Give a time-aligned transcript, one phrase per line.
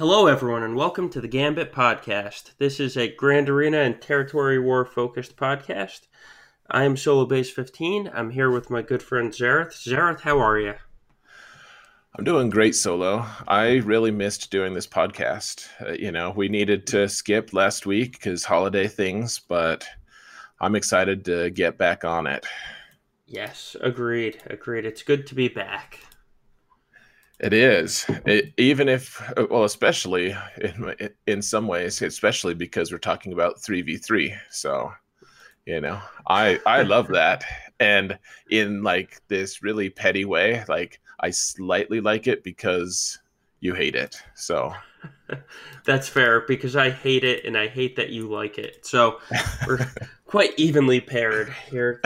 [0.00, 2.52] Hello, everyone, and welcome to the Gambit Podcast.
[2.56, 6.06] This is a Grand Arena and Territory War focused podcast.
[6.70, 8.10] I am Solobass15.
[8.14, 9.74] I'm here with my good friend Xaereth.
[9.74, 10.72] Xaereth, how are you?
[12.16, 13.26] I'm doing great, Solo.
[13.46, 15.68] I really missed doing this podcast.
[15.86, 19.86] Uh, you know, we needed to skip last week because holiday things, but
[20.62, 22.46] I'm excited to get back on it.
[23.26, 24.40] Yes, agreed.
[24.46, 24.86] Agreed.
[24.86, 25.98] It's good to be back.
[27.40, 32.98] It is, it, even if, uh, well, especially in in some ways, especially because we're
[32.98, 34.34] talking about three v three.
[34.50, 34.92] So,
[35.64, 35.98] you know,
[36.28, 37.44] I I love that,
[37.80, 38.18] and
[38.50, 43.18] in like this really petty way, like I slightly like it because
[43.60, 44.20] you hate it.
[44.34, 44.74] So
[45.84, 48.84] that's fair because I hate it and I hate that you like it.
[48.84, 49.20] So
[49.66, 49.78] we're
[50.30, 52.00] quite evenly paired here.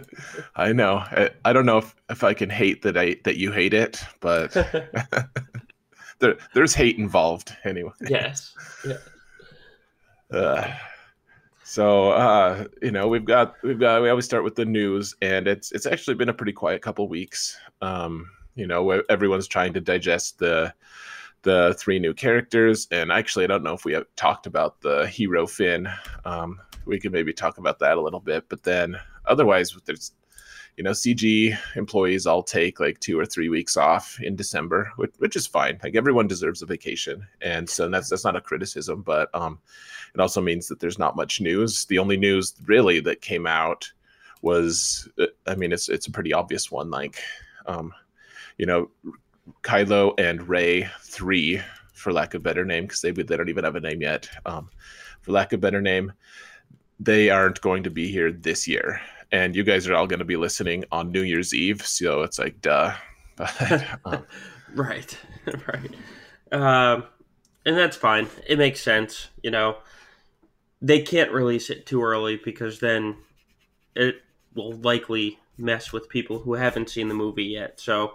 [0.56, 0.96] I know.
[0.96, 4.02] I, I, don't know if, if I can hate that I that you hate it,
[4.20, 4.52] but
[6.18, 7.92] there, there's hate involved anyway.
[8.08, 8.52] Yes.
[8.84, 10.36] Yeah.
[10.36, 10.74] Uh,
[11.62, 15.46] so uh, you know we've got we've got we always start with the news, and
[15.46, 17.58] it's it's actually been a pretty quiet couple weeks.
[17.80, 20.74] Um, you know, everyone's trying to digest the
[21.42, 25.06] the three new characters, and actually, I don't know if we have talked about the
[25.06, 25.88] hero Finn.
[26.24, 26.58] Um,
[26.88, 30.12] we could maybe talk about that a little bit, but then otherwise, there's
[30.78, 35.12] you know, CG employees all take like two or three weeks off in December, which,
[35.18, 35.76] which is fine.
[35.82, 39.58] Like everyone deserves a vacation, and so that's that's not a criticism, but um,
[40.14, 41.84] it also means that there's not much news.
[41.86, 43.90] The only news really that came out
[44.40, 46.90] was, uh, I mean, it's it's a pretty obvious one.
[46.90, 47.20] Like,
[47.66, 47.92] um,
[48.56, 48.88] you know,
[49.62, 51.60] Kylo and Rey three,
[51.92, 54.28] for lack of better name, because they they don't even have a name yet.
[54.46, 54.70] Um,
[55.22, 56.12] for lack of better name,
[57.00, 59.00] they aren't going to be here this year,
[59.32, 61.86] and you guys are all going to be listening on New Year's Eve.
[61.86, 62.94] So it's like, duh.
[64.04, 64.24] um,
[64.74, 65.18] right,
[65.66, 65.94] right,
[66.52, 67.04] um,
[67.64, 68.28] and that's fine.
[68.46, 69.78] It makes sense, you know.
[70.80, 73.16] They can't release it too early because then
[73.96, 74.22] it
[74.54, 77.80] will likely mess with people who haven't seen the movie yet.
[77.80, 78.14] So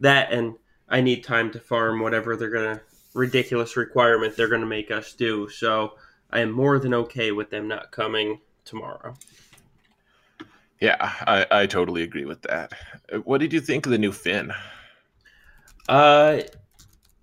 [0.00, 0.54] that and
[0.88, 2.80] I need time to farm whatever they're gonna
[3.14, 5.48] ridiculous requirement they're gonna make us do.
[5.48, 5.94] So
[6.30, 9.14] I am more than okay with them not coming tomorrow.
[10.80, 12.72] Yeah, I, I totally agree with that.
[13.24, 14.52] What did you think of the new Finn?
[15.88, 16.40] Uh,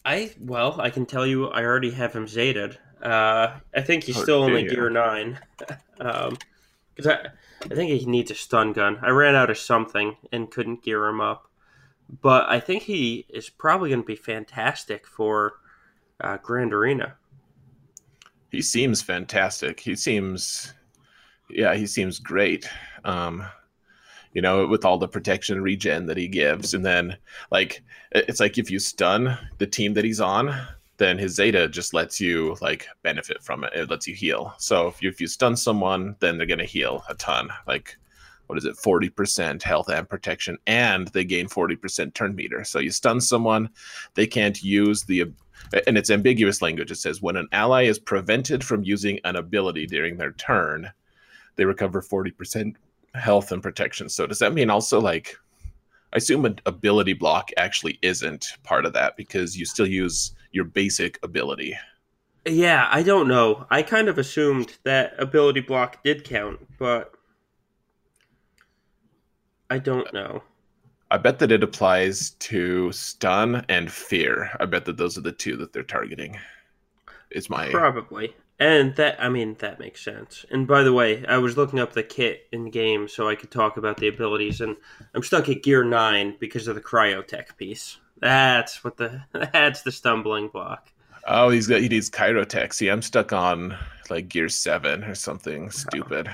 [0.05, 2.77] I well, I can tell you, I already have him zeta'd.
[3.01, 5.39] Uh, I think he's oh, still only gear nine.
[5.99, 6.37] um,
[6.95, 7.27] because I,
[7.65, 8.99] I think he needs a stun gun.
[9.01, 11.49] I ran out of something and couldn't gear him up
[12.21, 15.53] but I think he is probably going to be fantastic for
[16.19, 17.15] uh, Grand Arena.
[18.53, 19.79] He seems fantastic.
[19.79, 20.75] He seems,
[21.49, 22.69] yeah, he seems great.
[23.03, 23.43] Um,
[24.33, 27.17] you know, with all the protection regen that he gives, and then
[27.51, 30.55] like it's like if you stun the team that he's on,
[30.97, 33.73] then his Zeta just lets you like benefit from it.
[33.73, 34.53] It lets you heal.
[34.59, 37.49] So if you if you stun someone, then they're gonna heal a ton.
[37.65, 37.97] Like
[38.47, 42.91] what is it 40% health and protection and they gain 40% turn meter so you
[42.91, 43.69] stun someone
[44.15, 45.31] they can't use the
[45.87, 46.91] and it's ambiguous language.
[46.91, 50.91] It says when an ally is prevented from using an ability during their turn
[51.55, 52.75] they recover 40%
[53.13, 54.09] health and protection.
[54.09, 55.37] So does that mean also like
[56.13, 60.65] i assume an ability block actually isn't part of that because you still use your
[60.65, 61.77] basic ability.
[62.45, 63.65] Yeah i don't know.
[63.69, 67.13] I kind of assumed that ability block did count but
[69.69, 70.43] I don't know.
[71.13, 74.49] I bet that it applies to stun and fear.
[74.59, 76.39] I bet that those are the two that they're targeting.
[77.29, 78.35] Is my probably.
[78.59, 80.43] And that I mean that makes sense.
[80.49, 83.51] And by the way, I was looking up the kit in game so I could
[83.51, 84.75] talk about the abilities and
[85.13, 87.99] I'm stuck at gear 9 because of the cryotech piece.
[88.19, 89.21] That's what the
[89.53, 90.91] that's the stumbling block.
[91.27, 92.73] Oh, he's got he needs cryotech.
[92.73, 93.77] See, I'm stuck on
[94.09, 96.27] like gear 7 or something stupid.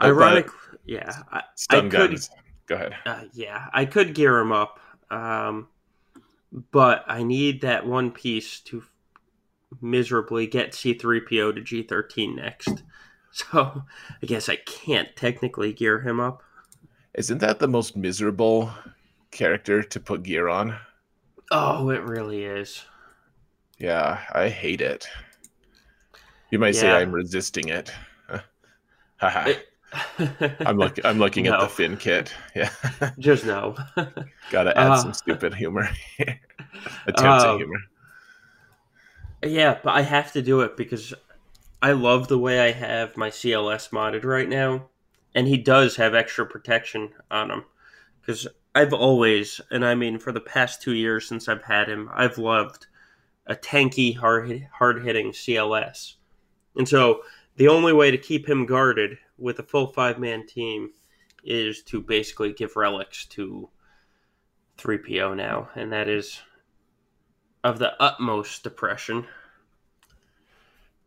[0.00, 0.48] Ironic,
[0.86, 1.18] yeah.
[1.30, 2.28] I, stun I guns.
[2.28, 2.38] Could,
[2.70, 2.94] Go ahead.
[3.04, 4.78] Uh, yeah, I could gear him up,
[5.10, 5.66] um,
[6.70, 8.84] but I need that one piece to
[9.80, 12.82] miserably get C3PO to G13 next.
[13.32, 13.84] So
[14.20, 16.42] I guess I can't technically gear him up.
[17.14, 18.72] Isn't that the most miserable
[19.30, 20.76] character to put gear on?
[21.52, 22.84] Oh, it really is.
[23.78, 25.06] Yeah, I hate it.
[26.50, 26.80] You might yeah.
[26.80, 27.92] say I'm resisting it.
[29.18, 29.52] Haha.
[30.60, 31.04] I'm looking.
[31.04, 31.54] I'm looking no.
[31.54, 32.32] at the Finn kit.
[32.54, 32.70] Yeah,
[33.18, 33.76] just no.
[34.50, 35.88] Got to add uh, some stupid humor.
[37.06, 37.80] Attempt um, humor.
[39.42, 41.14] Yeah, but I have to do it because
[41.82, 44.88] I love the way I have my CLS modded right now,
[45.34, 47.64] and he does have extra protection on him.
[48.20, 52.10] Because I've always, and I mean for the past two years since I've had him,
[52.12, 52.86] I've loved
[53.46, 56.14] a tanky, hard hard hitting CLS,
[56.76, 57.22] and so
[57.60, 60.88] the only way to keep him guarded with a full five man team
[61.44, 63.68] is to basically give relics to
[64.78, 66.40] 3PO now, and that is
[67.62, 69.26] of the utmost depression.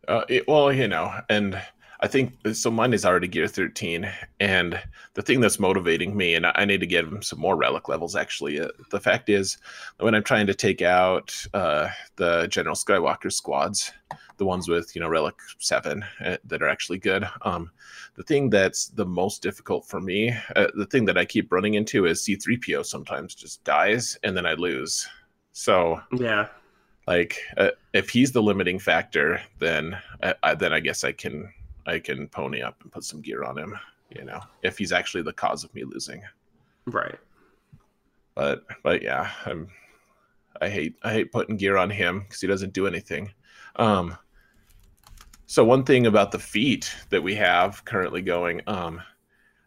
[0.06, 1.60] Uh, it, well, you know, and
[2.04, 2.70] I think so.
[2.70, 4.06] Mine is already gear 13,
[4.38, 4.78] and
[5.14, 8.14] the thing that's motivating me, and I need to get him some more relic levels.
[8.14, 9.56] Actually, uh, the fact is,
[9.98, 13.90] when I'm trying to take out uh, the General Skywalker squads,
[14.36, 17.26] the ones with you know relic seven uh, that are actually good.
[17.40, 17.70] Um,
[18.16, 21.72] the thing that's the most difficult for me, uh, the thing that I keep running
[21.72, 22.84] into is C3PO.
[22.84, 25.08] Sometimes just dies, and then I lose.
[25.52, 26.48] So yeah,
[27.06, 31.48] like uh, if he's the limiting factor, then uh, I, then I guess I can
[31.86, 33.78] I can pony up and put some gear on him.
[34.10, 36.22] You know, if he's actually the cause of me losing.
[36.86, 37.18] Right.
[38.34, 39.68] But but yeah, I'm.
[40.60, 43.32] I hate I hate putting gear on him because he doesn't do anything.
[43.76, 44.16] Um,
[45.46, 49.00] so one thing about the feat that we have currently going, um,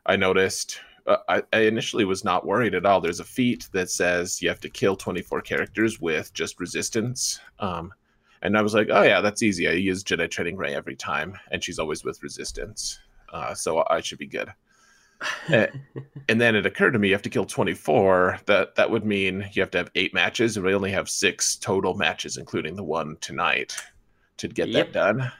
[0.05, 0.79] I noticed.
[1.05, 2.99] Uh, I, I, initially was not worried at all.
[2.99, 7.39] There's a feat that says you have to kill 24 characters with just resistance.
[7.59, 7.93] Um,
[8.41, 9.67] and I was like, oh yeah, that's easy.
[9.67, 12.99] I use Jedi Training Rey every time, and she's always with resistance,
[13.33, 14.51] uh, so I should be good.
[15.47, 15.69] and,
[16.29, 19.49] and then it occurred to me you have to kill 24 that that would mean
[19.53, 22.83] you have to have eight matches and we only have six total matches including the
[22.83, 23.75] one tonight
[24.37, 24.87] to get yep.
[24.87, 25.31] that done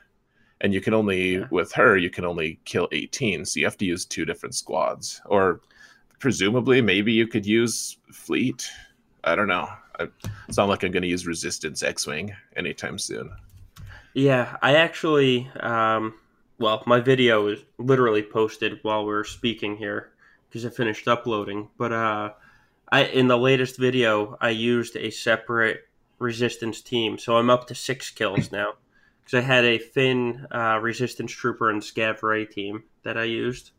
[0.62, 1.46] and you can only yeah.
[1.52, 5.22] with her you can only kill 18 so you have to use two different squads
[5.26, 5.62] or
[6.20, 8.70] presumably maybe you could use fleet
[9.24, 9.70] i don't know
[10.48, 13.32] it's not like i'm going to use resistance x-wing anytime soon
[14.14, 16.14] yeah i actually um,
[16.58, 20.12] well my video is literally posted while we're speaking here
[20.50, 22.32] because i finished uploading but uh
[22.92, 25.88] i in the latest video i used a separate
[26.20, 28.74] resistance team so i'm up to six kills now
[29.28, 33.72] because I had a Finn uh, Resistance Trooper and Scav Rey team that I used.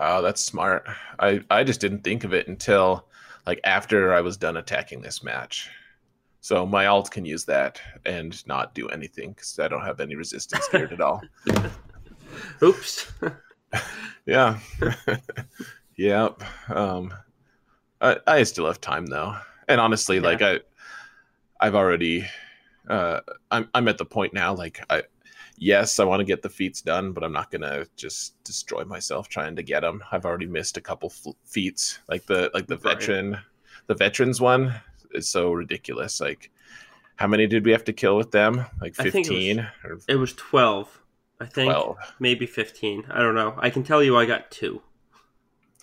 [0.00, 0.86] Oh, that's smart.
[1.18, 3.06] I I just didn't think of it until
[3.46, 5.70] like after I was done attacking this match.
[6.40, 10.14] So my alt can use that and not do anything because I don't have any
[10.14, 11.22] resistance geared at all.
[12.62, 13.12] Oops.
[14.26, 14.58] yeah.
[15.96, 16.42] yep.
[16.68, 17.12] Um,
[18.00, 19.36] I I still have time though,
[19.66, 20.22] and honestly, yeah.
[20.22, 20.60] like I
[21.60, 22.26] I've already
[22.88, 25.02] uh, I'm I'm at the point now like I
[25.58, 29.28] yes I want to get the feats done, but I'm not gonna just destroy myself
[29.28, 30.02] trying to get them.
[30.12, 32.98] I've already missed a couple f- feats like the like the right.
[32.98, 33.38] veteran
[33.86, 34.74] the veterans one
[35.12, 36.20] is so ridiculous.
[36.20, 36.50] Like
[37.16, 38.64] how many did we have to kill with them?
[38.80, 41.02] Like 15 it was, it was 12.
[41.40, 41.96] I think 12.
[42.18, 43.04] maybe 15.
[43.10, 43.54] I don't know.
[43.58, 44.80] I can tell you I got 2.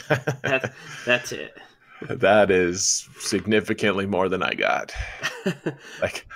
[0.09, 0.73] that,
[1.05, 1.57] that's it.
[2.09, 4.93] That is significantly more than I got.
[6.01, 6.27] like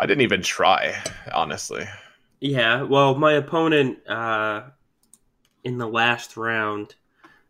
[0.00, 1.00] I didn't even try,
[1.32, 1.86] honestly.
[2.46, 4.62] Yeah, well, my opponent uh,
[5.64, 6.94] in the last round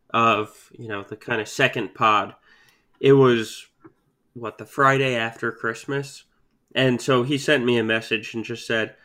[0.08, 2.34] of you know the kind of second pod,
[2.98, 3.66] it was
[4.32, 6.24] what the Friday after Christmas,
[6.74, 8.96] and so he sent me a message and just said,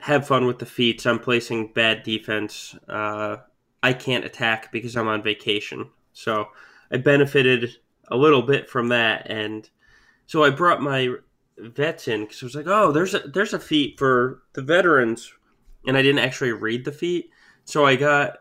[0.00, 1.06] "Have fun with the feats.
[1.06, 2.76] I'm placing bad defense.
[2.86, 3.38] Uh,
[3.82, 6.48] I can't attack because I'm on vacation." So
[6.92, 9.70] I benefited a little bit from that, and
[10.26, 11.14] so I brought my
[11.62, 15.32] vets in because I was like, oh, there's a there's a feat for the veterans,
[15.86, 17.30] and I didn't actually read the feat,
[17.64, 18.38] so I got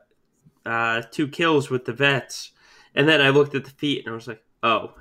[0.65, 2.51] uh, two kills with the vets,
[2.95, 4.93] and then I looked at the feat and I was like, oh,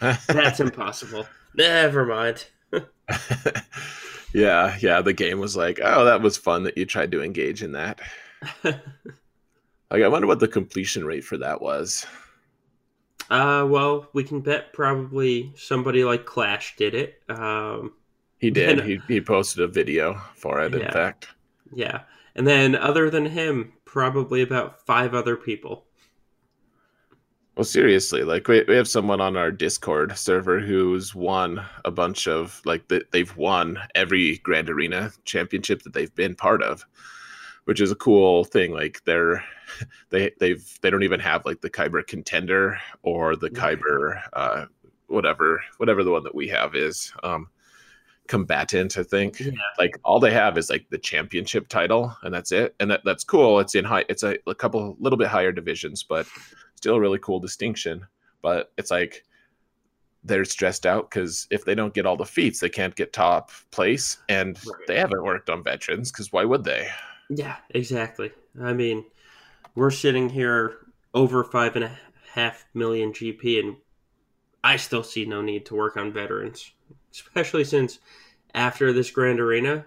[0.00, 1.26] that's impossible.
[1.54, 2.46] Never mind.
[4.32, 5.00] yeah, yeah.
[5.00, 8.00] The game was like, oh, that was fun that you tried to engage in that.
[8.64, 8.82] like,
[9.90, 12.06] I wonder what the completion rate for that was.
[13.30, 17.20] Uh, well, we can bet probably somebody like Clash did it.
[17.28, 17.92] Um,
[18.38, 18.84] he did.
[18.84, 20.72] he he posted a video for it.
[20.72, 21.28] Yeah, in fact.
[21.72, 22.00] Yeah,
[22.34, 25.84] and then other than him, probably about five other people.
[27.56, 32.28] Well, seriously, like we, we have someone on our Discord server who's won a bunch
[32.28, 36.86] of like they've won every Grand Arena championship that they've been part of
[37.68, 38.72] which is a cool thing.
[38.72, 39.44] Like they're
[40.08, 44.64] they they've they don't even have like the Kyber contender or the Kyber uh,
[45.08, 47.12] whatever whatever the one that we have is.
[47.22, 47.48] Um,
[48.26, 49.52] combatant i think yeah.
[49.78, 53.24] like all they have is like the championship title and that's it and that, that's
[53.24, 56.26] cool it's in high it's a, a couple little bit higher divisions but
[56.76, 58.06] still a really cool distinction
[58.42, 59.24] but it's like
[60.24, 63.50] they're stressed out because if they don't get all the feats they can't get top
[63.70, 64.86] place and right.
[64.86, 66.86] they haven't worked on veterans because why would they
[67.28, 68.32] yeah, exactly.
[68.60, 69.04] I mean,
[69.74, 70.78] we're sitting here
[71.14, 71.98] over five and a
[72.34, 73.76] half million GP, and
[74.62, 76.72] I still see no need to work on veterans,
[77.12, 77.98] especially since
[78.54, 79.86] after this Grand Arena,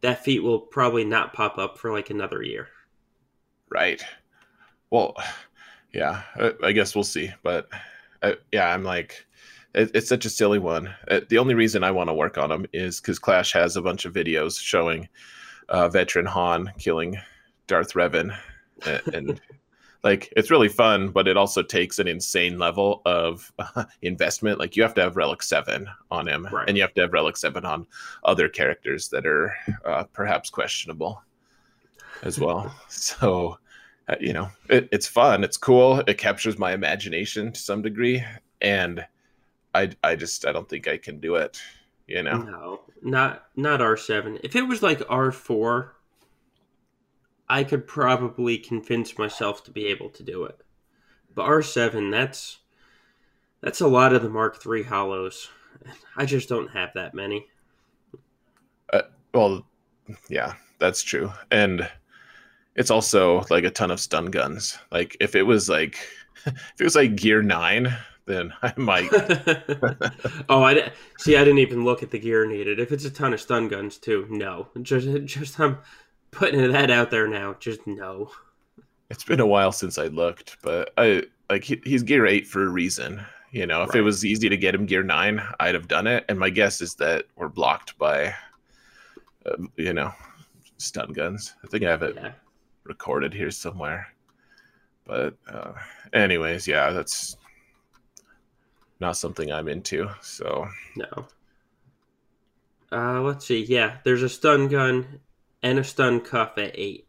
[0.00, 2.68] that feat will probably not pop up for like another year.
[3.68, 4.02] Right.
[4.90, 5.16] Well,
[5.92, 6.22] yeah,
[6.62, 7.30] I guess we'll see.
[7.42, 7.68] But
[8.22, 9.26] uh, yeah, I'm like,
[9.74, 10.92] it, it's such a silly one.
[11.08, 13.82] Uh, the only reason I want to work on them is because Clash has a
[13.82, 15.08] bunch of videos showing
[15.70, 17.16] uh, veteran Han killing
[17.66, 18.36] Darth Revan,
[18.86, 19.40] and, and
[20.04, 24.58] like it's really fun, but it also takes an insane level of uh, investment.
[24.58, 26.68] Like you have to have Relic Seven on him, right.
[26.68, 27.86] and you have to have Relic Seven on
[28.24, 31.22] other characters that are uh, perhaps questionable
[32.22, 32.74] as well.
[32.88, 33.58] so
[34.08, 38.24] uh, you know, it, it's fun, it's cool, it captures my imagination to some degree,
[38.60, 39.04] and
[39.74, 41.60] I I just I don't think I can do it.
[42.10, 44.40] You know, no, not not R seven.
[44.42, 45.94] If it was like R four,
[47.48, 50.60] I could probably convince myself to be able to do it.
[51.32, 52.58] But R seven, that's
[53.60, 55.50] that's a lot of the Mark three hollows.
[56.16, 57.46] I just don't have that many.
[58.92, 59.02] Uh,
[59.32, 59.64] well,
[60.28, 61.88] yeah, that's true, and
[62.74, 64.76] it's also like a ton of stun guns.
[64.90, 65.96] Like if it was like
[66.44, 67.96] if it was like Gear Nine,
[68.30, 69.10] then I might.
[70.48, 71.36] oh, I see.
[71.36, 72.78] I didn't even look at the gear needed.
[72.78, 74.68] If it's a ton of stun guns too, no.
[74.82, 75.78] Just, just I'm
[76.30, 77.56] putting that out there now.
[77.58, 78.30] Just no.
[79.10, 82.64] It's been a while since I looked, but I like he, he's gear eight for
[82.64, 83.20] a reason.
[83.50, 83.98] You know, if right.
[83.98, 86.24] it was easy to get him gear nine, I'd have done it.
[86.28, 88.32] And my guess is that we're blocked by,
[89.44, 90.12] uh, you know,
[90.78, 91.54] stun guns.
[91.64, 92.30] I think I have it yeah.
[92.84, 94.06] recorded here somewhere.
[95.04, 95.72] But, uh,
[96.12, 97.36] anyways, yeah, that's
[99.00, 100.08] not something I'm into.
[100.20, 101.26] So no.
[102.92, 103.64] Uh, let's see.
[103.64, 105.20] Yeah, there's a stun gun
[105.62, 107.06] and a stun cuff at eight.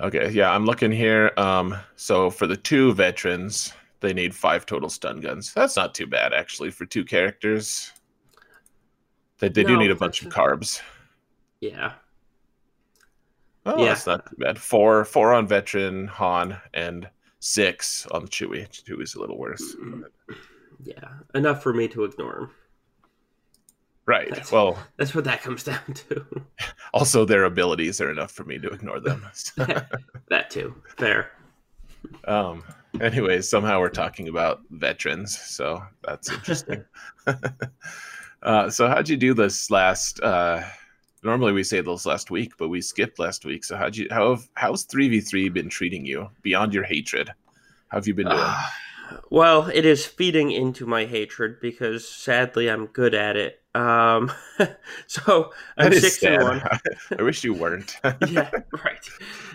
[0.00, 1.32] Okay, yeah, I'm looking here.
[1.36, 5.52] Um, so for the two veterans, they need five total stun guns.
[5.54, 7.92] That's not too bad actually for two characters.
[9.38, 10.80] They, they no, do need a bunch of carbs.
[11.60, 11.92] Yeah.
[13.66, 13.86] Oh, yeah.
[13.86, 14.58] that's not too bad.
[14.58, 17.08] Four four on veteran Han and
[17.44, 18.66] six on Chewie.
[18.70, 19.76] Chewie's a little worse.
[20.82, 22.50] Yeah, enough for me to ignore him.
[24.06, 24.30] Right.
[24.30, 26.24] That's, well, that's what that comes down to.
[26.92, 29.26] Also, their abilities are enough for me to ignore them.
[29.56, 30.74] that too.
[30.96, 31.30] Fair.
[32.24, 32.64] Um.
[33.00, 36.84] Anyways, somehow we're talking about veterans, so that's interesting.
[38.42, 40.20] uh, so, how'd you do this last?
[40.20, 40.62] Uh,
[41.24, 43.64] normally we say this last week, but we skipped last week.
[43.64, 44.06] So, how'd you?
[44.10, 47.28] How have, how's three v three been treating you beyond your hatred?
[47.88, 48.38] How have you been doing?
[48.38, 48.62] Uh,
[49.30, 53.60] well, it is feeding into my hatred because sadly I'm good at it.
[53.74, 54.30] Um,
[55.06, 56.34] so I'm six sad.
[56.34, 56.62] and one.
[57.18, 57.96] I wish you weren't.
[58.28, 58.50] yeah,
[58.84, 59.08] right.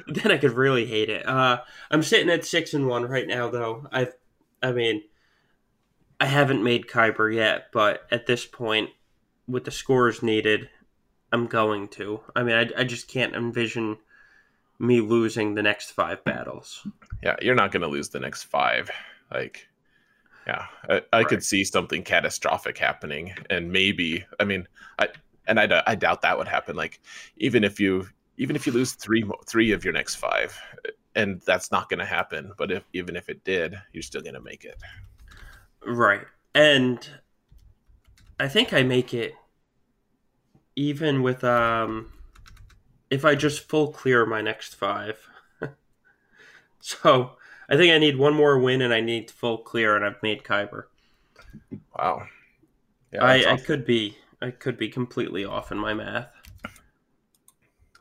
[0.08, 1.28] Then I could really hate it.
[1.28, 3.88] Uh, I'm sitting at six and one right now, though.
[3.92, 4.10] I,
[4.62, 5.04] I mean,
[6.20, 8.90] I haven't made Kyber yet, but at this point,
[9.48, 10.70] with the scores needed,
[11.32, 12.22] I'm going to.
[12.36, 13.98] I mean, I, I just can't envision
[14.80, 16.86] me losing the next five battles.
[17.22, 18.90] Yeah, you're not going to lose the next five.
[19.32, 19.68] Like,
[20.48, 21.28] yeah, I, I right.
[21.28, 24.68] could see something catastrophic happening, and maybe, I mean,
[24.98, 25.10] I
[25.48, 26.76] and I, I doubt that would happen.
[26.76, 27.00] Like,
[27.38, 28.08] even if you
[28.38, 30.60] even if you lose three three of your next five,
[31.16, 32.54] and that's not going to happen.
[32.58, 34.78] But if even if it did, you're still going to make it.
[35.86, 37.08] Right, and
[38.40, 39.34] I think I make it
[40.80, 42.10] even with um
[43.10, 45.28] if I just full clear my next five.
[46.80, 47.32] so
[47.70, 50.44] I think I need one more win and I need full clear, and I've made
[50.44, 50.84] Kyber.
[51.98, 52.28] Wow.
[53.12, 53.54] Yeah, I, awesome.
[53.54, 56.30] I could be I could be completely off in my math.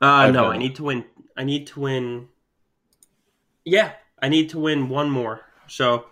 [0.00, 0.52] Uh no, been...
[0.52, 1.04] I need to win.
[1.36, 2.28] I need to win.
[3.64, 3.92] Yeah,
[4.22, 5.40] I need to win one more.
[5.66, 6.06] So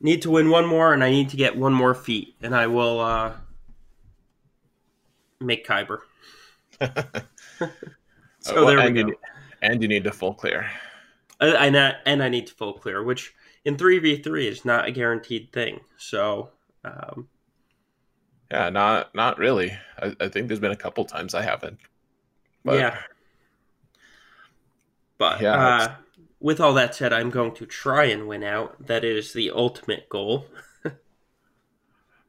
[0.00, 2.68] need to win one more, and I need to get one more feat, and I
[2.68, 3.32] will uh
[5.40, 5.98] make Kyber.
[8.40, 9.08] so well, there we go.
[9.08, 9.16] You,
[9.62, 10.70] and you need to full clear.
[11.40, 14.86] I, I and I need to full clear, which in three v three is not
[14.86, 15.80] a guaranteed thing.
[15.96, 16.50] So,
[16.84, 17.28] um,
[18.50, 19.76] yeah, not not really.
[19.98, 21.78] I, I, think there's been a couple times I haven't.
[22.64, 22.98] But, yeah.
[25.18, 25.94] But yeah, uh,
[26.40, 28.86] with all that said, I'm going to try and win out.
[28.86, 30.46] That is the ultimate goal.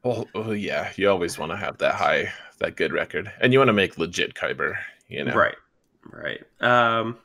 [0.02, 3.58] well, oh, yeah, you always want to have that high, that good record, and you
[3.58, 4.76] want to make legit Kyber.
[5.08, 5.56] You know, right,
[6.04, 6.42] right.
[6.60, 7.18] Um,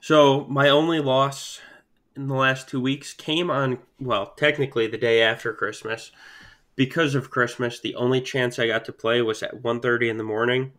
[0.00, 1.60] so my only loss
[2.16, 6.10] in the last two weeks came on well, technically the day after Christmas.
[6.76, 10.24] Because of Christmas, the only chance I got to play was at 1.30 in the
[10.24, 10.72] morning.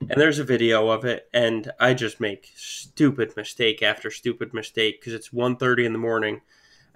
[0.00, 5.00] And there's a video of it, and I just make stupid mistake after stupid mistake
[5.00, 6.40] because it's 1.30 in the morning.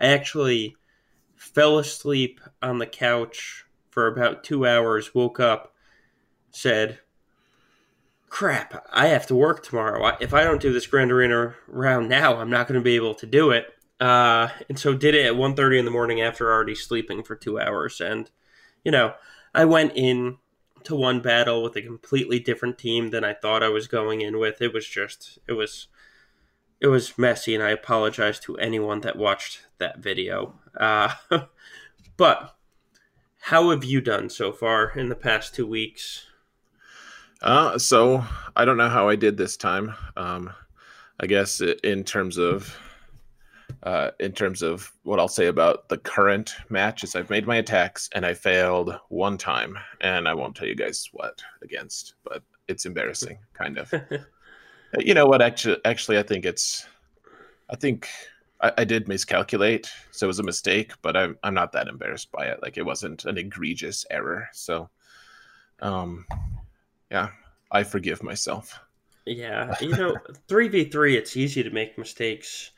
[0.01, 0.77] I actually
[1.37, 5.75] fell asleep on the couch for about two hours, woke up,
[6.51, 6.99] said,
[8.29, 10.17] crap, I have to work tomorrow.
[10.21, 13.15] If I don't do this Grand Arena round now, I'm not going to be able
[13.15, 13.73] to do it.
[14.01, 17.59] Uh, and so did it at 1.30 in the morning after already sleeping for two
[17.59, 18.01] hours.
[18.01, 18.31] And,
[18.85, 19.15] you know,
[19.55, 20.39] I went in
[20.85, 24.39] to one battle with a completely different team than I thought I was going in
[24.39, 24.61] with.
[24.61, 25.89] It was just, it was,
[26.81, 30.55] it was messy, and I apologize to anyone that watched that video.
[30.79, 31.13] Uh,
[32.17, 32.57] but
[33.41, 36.25] how have you done so far in the past two weeks?
[37.43, 39.95] Uh, so I don't know how I did this time.
[40.17, 40.53] Um,
[41.21, 42.77] I guess in terms of
[43.83, 47.57] uh, in terms of what I'll say about the current match is I've made my
[47.57, 52.43] attacks and I failed one time, and I won't tell you guys what against, but
[52.69, 53.93] it's embarrassing, kind of.
[54.99, 55.43] you know what?
[55.43, 56.87] Actually, actually, I think it's,
[57.71, 58.09] I think
[58.61, 62.33] I, I, did miscalculate, so it was a mistake, but I'm I'm not that embarrassed
[62.33, 62.63] by it.
[62.63, 64.89] Like it wasn't an egregious error, so,
[65.81, 66.27] um,
[67.11, 67.31] yeah,
[67.71, 68.79] I forgive myself.
[69.25, 70.17] Yeah, you know,
[70.49, 72.71] three v three, it's easy to make mistakes,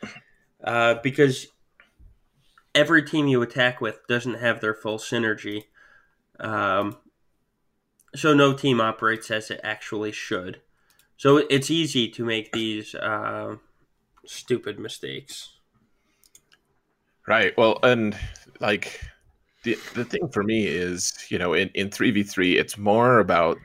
[0.65, 1.47] uh, because
[2.75, 5.65] every team you attack with doesn't have their full synergy.
[6.41, 6.97] Um,
[8.15, 10.61] so no team operates as it actually should.
[11.17, 13.57] So it's easy to make these uh,
[14.25, 15.58] stupid mistakes.
[17.29, 17.55] Right.
[17.59, 18.17] Well, and
[18.61, 19.03] like
[19.63, 23.19] the the thing for me is, you know, in in three v three, it's more
[23.19, 23.59] about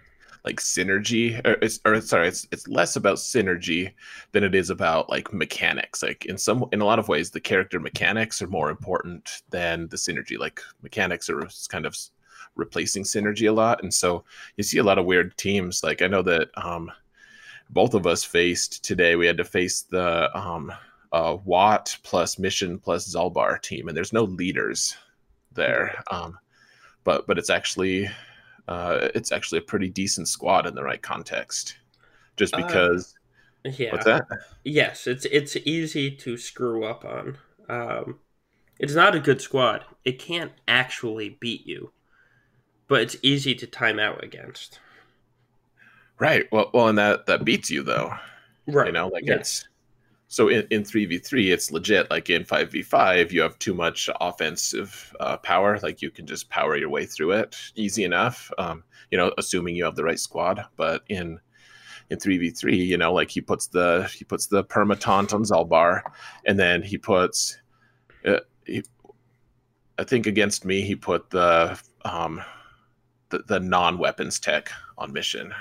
[0.43, 3.93] like synergy or it's or sorry it's it's less about synergy
[4.33, 6.03] than it is about like mechanics.
[6.03, 9.87] Like in some in a lot of ways the character mechanics are more important than
[9.87, 10.37] the synergy.
[10.37, 11.95] Like mechanics are kind of
[12.55, 13.81] replacing synergy a lot.
[13.81, 14.25] And so
[14.57, 15.83] you see a lot of weird teams.
[15.83, 16.91] Like i know that um
[17.69, 20.71] both of us faced today we had to face the um
[21.13, 24.97] uh, Wat plus Mission plus Zaalbar team, and there's no leaders
[25.53, 26.03] there.
[26.11, 26.37] Um,
[27.03, 28.09] but but it's actually
[28.67, 31.77] uh, it's actually a pretty decent squad in the right context.
[32.35, 33.13] Just uh, because.
[33.65, 33.91] Uh, yeah.
[33.93, 34.27] What's that?
[34.65, 37.37] Yes, it's it's easy to screw up on.
[37.69, 38.19] Um,
[38.77, 39.85] it's not a good squad.
[40.03, 41.93] It can't actually beat you,
[42.89, 44.81] but it's easy to time out against.
[46.19, 46.45] Right.
[46.51, 48.13] Well, well, and that that beats you though.
[48.67, 48.87] Right.
[48.87, 49.39] You know, like yes.
[49.39, 49.67] it's
[50.33, 52.09] so in, in 3v3 it's legit.
[52.09, 55.77] Like in 5v5 you have too much offensive uh, power.
[55.83, 59.75] Like you can just power your way through it easy enough um, you know assuming
[59.75, 60.65] you have the right squad.
[60.75, 61.39] But in
[62.09, 66.01] in 3v3 you know like he puts the he puts the perma taunt on Zaalbar,
[66.45, 67.59] and then he puts
[68.25, 68.81] uh, he,
[69.99, 72.41] i think against me he put the um
[73.29, 75.53] the, the non-weapons tech on mission.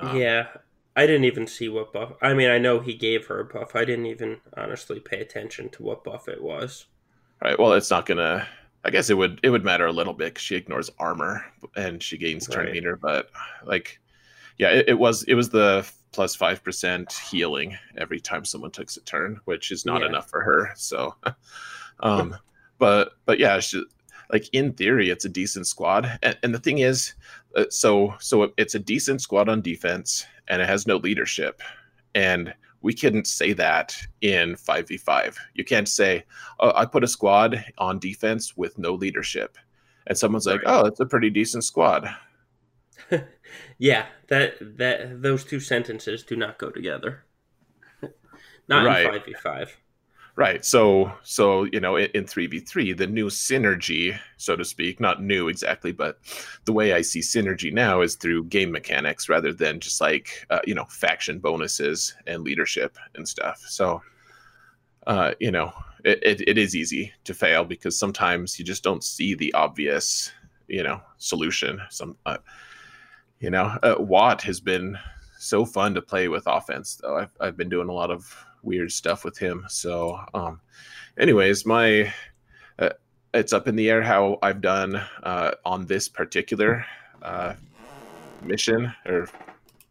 [0.00, 0.48] Um, yeah
[0.96, 2.14] I didn't even see what buff.
[2.22, 3.76] I mean, I know he gave her a buff.
[3.76, 6.86] I didn't even honestly pay attention to what buff it was.
[7.42, 7.58] All right.
[7.58, 8.48] Well, it's not gonna.
[8.82, 9.38] I guess it would.
[9.42, 11.44] It would matter a little bit because she ignores armor
[11.76, 12.72] and she gains turn right.
[12.72, 12.96] meter.
[12.96, 13.30] But
[13.64, 14.00] like,
[14.56, 15.22] yeah, it, it, was.
[15.24, 19.84] It was the plus five percent healing every time someone takes a turn, which is
[19.84, 20.08] not yeah.
[20.08, 20.72] enough for her.
[20.76, 21.14] So,
[22.00, 22.34] um,
[22.78, 23.84] but but yeah, she,
[24.32, 26.18] like in theory, it's a decent squad.
[26.22, 27.14] And, and the thing is,
[27.54, 31.62] uh, so so it's a decent squad on defense and it has no leadership.
[32.14, 35.36] And we couldn't say that in 5v5.
[35.54, 36.24] You can't say,
[36.60, 39.58] oh, I put a squad on defense with no leadership.
[40.06, 42.08] And someone's like, oh, it's a pretty decent squad.
[43.78, 47.24] yeah, that that those two sentences do not go together.
[48.68, 49.26] not right.
[49.26, 49.68] in 5v5.
[50.36, 50.66] Right.
[50.66, 55.48] So, so you know, in v three, the new synergy, so to speak, not new
[55.48, 56.18] exactly, but
[56.66, 60.60] the way I see synergy now is through game mechanics rather than just like uh,
[60.66, 63.64] you know faction bonuses and leadership and stuff.
[63.66, 64.02] So,
[65.06, 65.72] uh, you know,
[66.04, 70.30] it, it, it is easy to fail because sometimes you just don't see the obvious,
[70.68, 71.80] you know, solution.
[71.88, 72.38] Some, uh,
[73.40, 74.98] you know, uh, Wat has been
[75.38, 77.16] so fun to play with offense though.
[77.16, 79.64] I've I've been doing a lot of weird stuff with him.
[79.68, 80.60] So, um,
[81.16, 82.12] anyways, my
[82.78, 82.90] uh,
[83.32, 86.84] it's up in the air how I've done uh, on this particular
[87.22, 87.54] uh,
[88.42, 89.28] mission, or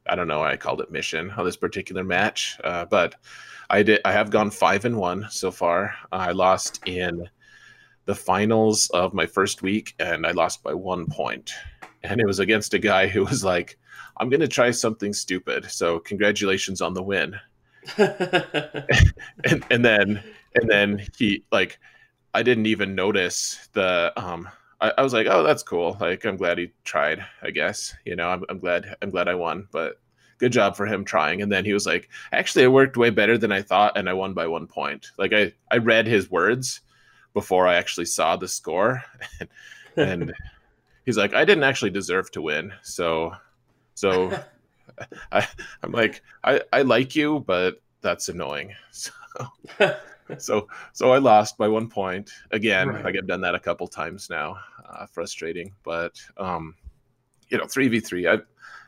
[0.08, 3.16] I don't know I called it mission on this particular match, uh, but
[3.70, 4.02] I did.
[4.06, 5.96] I have gone five and one so far.
[6.12, 7.28] I lost in
[8.06, 11.52] the finals of my first week, and I lost by one point,
[12.04, 13.78] and it was against a guy who was like.
[14.18, 15.70] I'm going to try something stupid.
[15.70, 17.36] So, congratulations on the win.
[17.98, 20.24] and, and then
[20.56, 21.80] and then he like
[22.34, 24.50] I didn't even notice the um
[24.82, 25.98] I, I, was like, oh that's cool.
[26.00, 27.96] Like I'm glad he tried, I guess.
[28.06, 30.00] You know, I'm I'm glad I'm glad I won, but
[30.38, 31.42] good job for him trying.
[31.42, 34.14] And then he was like, actually it worked way better than I thought and I
[34.14, 35.12] won by one point.
[35.18, 36.82] Like I, I read his words
[37.34, 39.04] before I actually saw the score
[39.40, 39.50] and,
[39.96, 40.34] and
[41.06, 42.74] he's like, I didn't actually deserve to win.
[42.82, 43.34] So,
[43.94, 44.38] so
[45.32, 45.48] I,
[45.84, 48.74] I'm like, I, I like you, but that's annoying.
[49.78, 49.92] So,
[50.38, 52.88] so, so I lost by one point again.
[52.88, 53.04] Right.
[53.04, 54.58] Like I've done that a couple times now.
[54.90, 56.76] Uh, frustrating, but um,
[57.50, 58.26] you know, three v three.
[58.26, 58.38] I,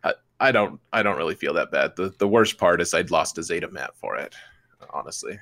[0.05, 1.97] I, I don't, I don't really feel that bad.
[1.97, 4.35] The the worst part is I'd lost a Zeta mat for it,
[4.91, 5.37] honestly.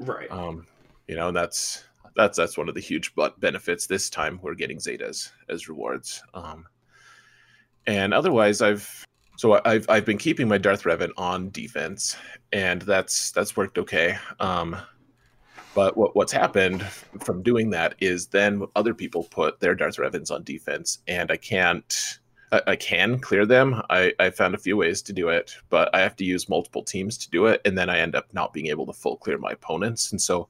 [0.00, 0.30] Right.
[0.30, 0.66] Um,
[1.06, 1.84] you know, and that's
[2.16, 3.86] that's that's one of the huge benefits.
[3.86, 6.22] This time we're getting Zetas as rewards.
[6.34, 6.66] Um,
[7.86, 9.06] and otherwise, I've
[9.40, 12.14] so I've I've been keeping my Darth Revan on defense,
[12.52, 14.18] and that's that's worked okay.
[14.38, 14.76] Um,
[15.74, 16.82] but what what's happened
[17.20, 21.38] from doing that is then other people put their Darth Revans on defense, and I
[21.38, 22.18] can't.
[22.52, 23.80] I, I can clear them.
[23.88, 26.82] I, I found a few ways to do it, but I have to use multiple
[26.82, 29.38] teams to do it, and then I end up not being able to full clear
[29.38, 30.12] my opponents.
[30.12, 30.48] And so,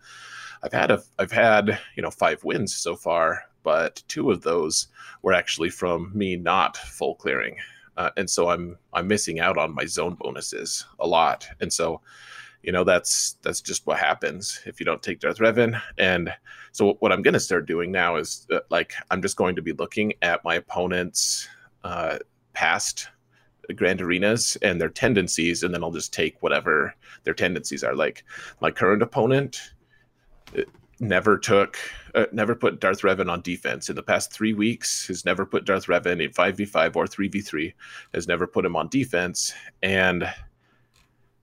[0.64, 4.88] I've had a I've had you know five wins so far, but two of those
[5.22, 7.56] were actually from me not full clearing
[7.96, 12.00] uh, and so I'm I'm missing out on my zone bonuses a lot, and so
[12.62, 15.80] you know that's that's just what happens if you don't take Darth Revan.
[15.98, 16.32] And
[16.72, 19.62] so what I'm going to start doing now is uh, like I'm just going to
[19.62, 21.48] be looking at my opponent's
[21.84, 22.18] uh,
[22.52, 23.08] past
[23.76, 27.94] grand arenas and their tendencies, and then I'll just take whatever their tendencies are.
[27.94, 28.24] Like
[28.60, 29.72] my current opponent
[31.00, 31.78] never took
[32.14, 35.06] uh, never put Darth Revan on defense in the past three weeks.
[35.08, 37.74] Has never put Darth Revan in five v five or three v three.
[38.14, 40.32] Has never put him on defense, and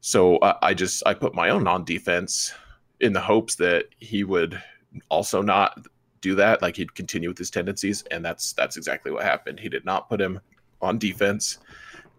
[0.02, 2.54] so uh, I just I put my own on defense
[3.00, 4.62] in the hopes that he would
[5.10, 5.86] also not
[6.22, 6.62] do that.
[6.62, 9.60] Like he'd continue with his tendencies, and that's that's exactly what happened.
[9.60, 10.40] He did not put him
[10.82, 11.58] on defense.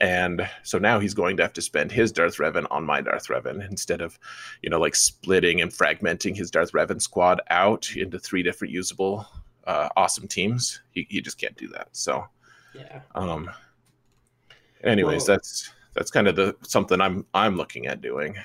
[0.01, 3.29] And so now he's going to have to spend his Darth Revan on my Darth
[3.29, 4.19] Revan instead of,
[4.63, 9.27] you know, like splitting and fragmenting his Darth Revan squad out into three different usable,
[9.67, 10.81] uh, awesome teams.
[10.91, 11.89] He, he just can't do that.
[11.93, 12.27] So,
[12.75, 13.01] yeah.
[13.15, 13.51] Um.
[14.85, 18.37] Anyways, well, that's that's kind of the something I'm I'm looking at doing.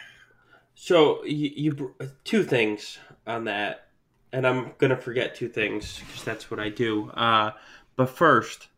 [0.76, 3.90] So you, you two things on that,
[4.32, 7.12] and I'm gonna forget two things because that's what I do.
[7.12, 7.52] Uh,
[7.96, 8.70] but first,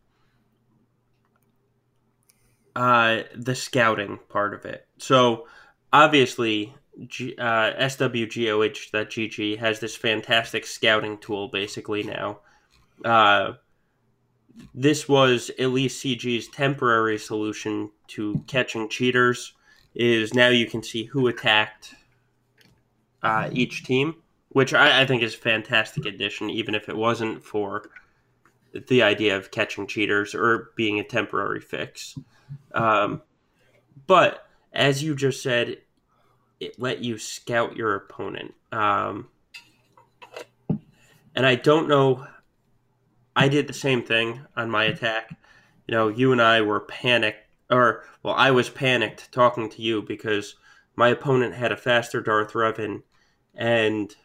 [2.75, 4.87] uh, the scouting part of it.
[4.97, 5.47] So
[5.93, 6.75] obviously,
[7.07, 12.39] G, uh, SWGOH.GG has this fantastic scouting tool basically now.
[13.03, 13.53] Uh,
[14.73, 19.53] this was at least CG's temporary solution to catching cheaters.
[19.93, 21.95] Is now you can see who attacked
[23.23, 24.15] uh, each team,
[24.49, 27.89] which I, I think is a fantastic addition, even if it wasn't for
[28.87, 32.17] the idea of catching cheaters or being a temporary fix.
[32.73, 33.21] Um,
[34.07, 35.77] but as you just said,
[36.59, 38.53] it let you scout your opponent.
[38.71, 39.27] Um,
[41.35, 42.27] and I don't know.
[43.35, 45.37] I did the same thing on my attack.
[45.87, 50.01] You know, you and I were panicked, or well, I was panicked talking to you
[50.01, 50.55] because
[50.95, 53.03] my opponent had a faster Darth Revan,
[53.53, 54.15] and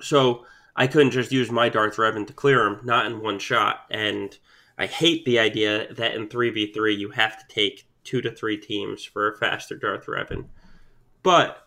[0.00, 3.86] so I couldn't just use my Darth Revan to clear him, not in one shot.
[3.90, 4.36] And
[4.78, 9.04] I hate the idea that in 3v3 you have to take two to three teams
[9.04, 10.46] for a faster Darth Revan.
[11.22, 11.66] But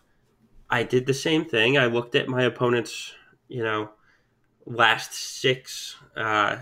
[0.68, 1.78] I did the same thing.
[1.78, 3.14] I looked at my opponent's,
[3.48, 3.90] you know,
[4.66, 6.56] last six uh,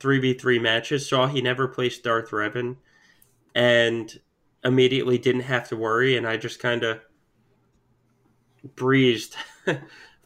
[0.00, 2.76] 3v3 matches, saw he never placed Darth Revan,
[3.54, 4.20] and
[4.64, 6.16] immediately didn't have to worry.
[6.16, 7.00] And I just kind of
[8.76, 9.36] breezed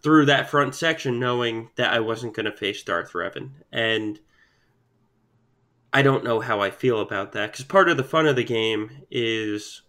[0.02, 3.50] through that front section knowing that I wasn't going to face Darth Revan.
[3.72, 4.18] And
[5.96, 8.44] I don't know how I feel about that because part of the fun of the
[8.44, 9.80] game is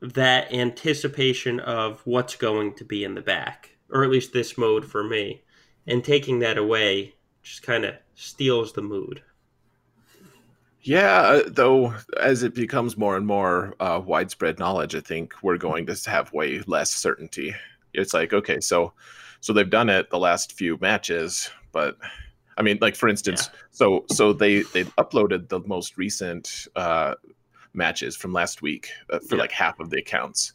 [0.00, 4.84] that anticipation of what's going to be in the back, or at least this mode
[4.84, 5.42] for me.
[5.88, 9.20] And taking that away just kind of steals the mood.
[10.80, 15.58] Yeah, uh, though, as it becomes more and more uh, widespread knowledge, I think we're
[15.58, 17.52] going to have way less certainty.
[17.94, 18.92] It's like, okay, so
[19.40, 21.96] so they've done it the last few matches, but
[22.56, 23.60] I mean, like for instance, yeah.
[23.70, 27.14] so so they they uploaded the most recent uh,
[27.74, 29.42] matches from last week uh, for yeah.
[29.42, 30.54] like half of the accounts,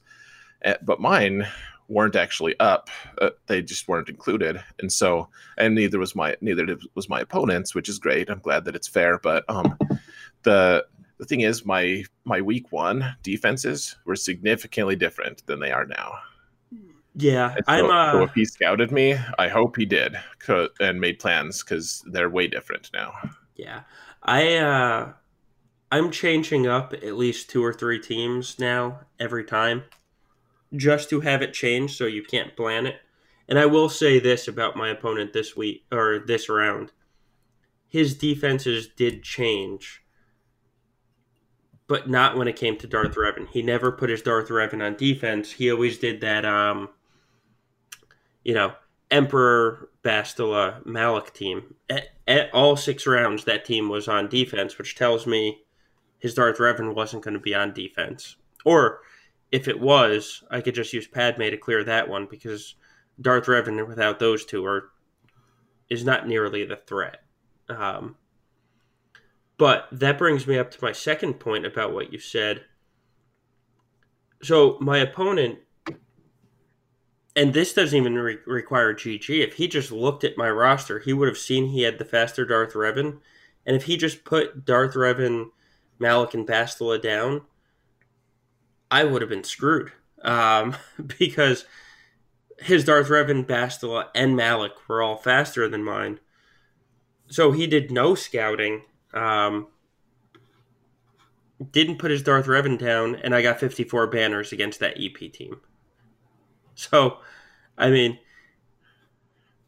[0.66, 1.48] uh, but mine
[1.88, 2.90] weren't actually up.
[3.20, 7.76] Uh, they just weren't included, and so and neither was my neither was my opponents,
[7.76, 8.30] which is great.
[8.30, 9.78] I'm glad that it's fair, but um,
[10.44, 10.86] the
[11.22, 16.14] the thing is, my my week one defenses were significantly different than they are now.
[17.16, 17.86] Yeah, so, I'm.
[17.90, 18.12] Uh...
[18.14, 20.16] So if he scouted me, I hope he did
[20.80, 23.14] and made plans because they're way different now.
[23.56, 23.82] Yeah,
[24.24, 24.56] I.
[24.58, 25.14] uh
[25.94, 29.84] I'm changing up at least two or three teams now every time,
[30.74, 32.96] just to have it change so you can't plan it.
[33.50, 36.94] And I will say this about my opponent this week or this round.
[37.90, 40.02] His defenses did change,
[41.88, 43.50] but not when it came to Darth Revan.
[43.50, 45.52] He never put his Darth Revan on defense.
[45.52, 46.88] He always did that um
[48.44, 48.74] you know,
[49.10, 51.76] Emperor Bastila Malak team.
[51.90, 55.64] At, at all six rounds that team was on defense, which tells me
[56.20, 58.36] his Darth Revan wasn't going to be on defense.
[58.64, 59.02] Or
[59.52, 62.76] if it was, I could just use Padme to clear that one because
[63.20, 64.92] Darth Revan without those two are
[65.90, 67.18] is not nearly the threat.
[67.68, 68.16] Um,
[69.58, 72.62] but that brings me up to my second point about what you said.
[74.42, 75.60] So my opponent,
[77.36, 79.44] and this doesn't even re- require GG.
[79.44, 82.46] If he just looked at my roster, he would have seen he had the faster
[82.46, 83.20] Darth Revan,
[83.66, 85.52] and if he just put Darth Revan,
[86.00, 87.42] Malak, and Bastila down,
[88.90, 89.92] I would have been screwed
[90.24, 90.76] um,
[91.20, 91.66] because
[92.60, 96.20] his Darth Revan, Bastila, and Malak were all faster than mine.
[97.28, 98.84] So he did no scouting.
[99.14, 99.68] Um,
[101.72, 105.62] didn't put his Darth Revan down, and I got 54 banners against that EP team.
[106.90, 107.20] So,
[107.78, 108.20] I mean,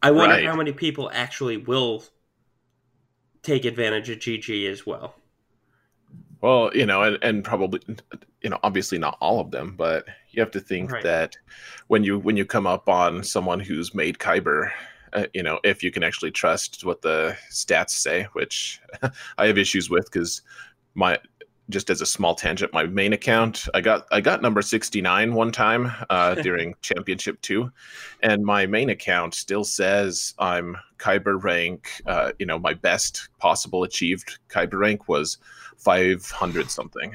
[0.04, 0.44] I wonder Right.
[0.44, 2.04] how many people actually will
[3.44, 5.22] take advantage of GG as well.
[6.42, 7.80] Well, you know, and, and probably,
[8.42, 11.02] you know, obviously not all of them, but you have to think Right.
[11.02, 11.38] that
[11.88, 14.72] when you when you come up on someone who's made Kyber,
[15.14, 18.82] uh, you know, if you can actually trust what the stats say, which
[19.38, 20.42] I have issues with because
[20.96, 21.18] my
[21.70, 25.34] just as a small tangent, my main account, I got I got number sixty nine
[25.34, 27.72] one time uh, during Championship two,
[28.22, 31.90] and my main account still says I'm Kyber rank.
[32.06, 35.38] Uh, you know, my best possible achieved Kyber rank was
[35.78, 37.14] five hundred something,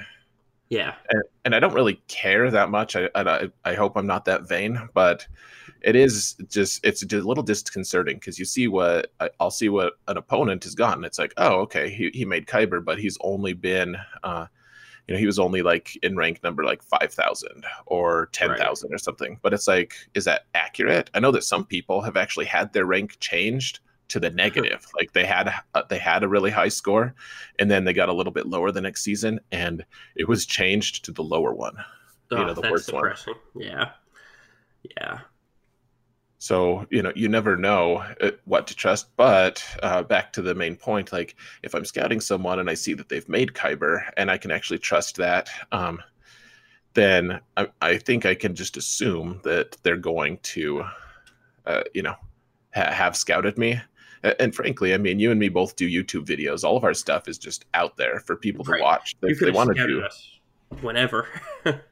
[0.71, 0.95] Yeah.
[1.11, 2.95] and, and I don't really care that much.
[2.95, 5.27] I, I I hope I'm not that vain, but
[5.83, 10.17] it is just it's a little disconcerting because you see what I'll see what an
[10.17, 11.05] opponent has gotten.
[11.05, 14.47] It's like, oh, okay, he, he made Kyber, but he's only been, uh,
[15.07, 18.93] you know, he was only like in rank number like five thousand or ten thousand
[18.93, 19.39] or something.
[19.41, 21.09] But it's like, is that accurate?
[21.15, 24.87] I know that some people have actually had their rank changed to the negative.
[24.97, 27.15] like they had uh, they had a really high score,
[27.59, 29.85] and then they got a little bit lower the next season, and
[30.17, 31.77] it was changed to the lower one.
[32.31, 33.03] You Oh, know, the that's worst one.
[33.05, 33.35] depressing.
[33.57, 33.91] Yeah.
[34.97, 35.21] Yeah.
[36.41, 39.09] So you know, you never know uh, what to trust.
[39.17, 42.95] But uh, back to the main point, like if I'm scouting someone and I see
[42.95, 46.01] that they've made Kyber and I can actually trust that, um,
[46.95, 50.85] then I, I think I can just assume that they're going to,
[51.67, 52.15] uh, you know,
[52.75, 53.81] ha- have scouted me.
[54.23, 56.65] And frankly, I mean, you and me both do YouTube videos.
[56.65, 58.83] All of our stuff is just out there for people to Right.
[58.83, 60.05] watch You if they want to do.
[60.81, 61.29] whenever.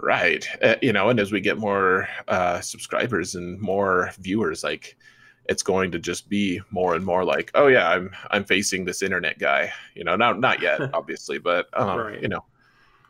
[0.00, 0.46] Right.
[0.60, 4.96] Uh, you know, and as we get more uh, subscribers and more viewers, like
[5.48, 9.02] it's going to just be more and more like, oh yeah, I'm I'm facing this
[9.02, 9.72] internet guy.
[9.94, 12.20] You know, not not yet, obviously, but um, Right.
[12.20, 12.44] you know,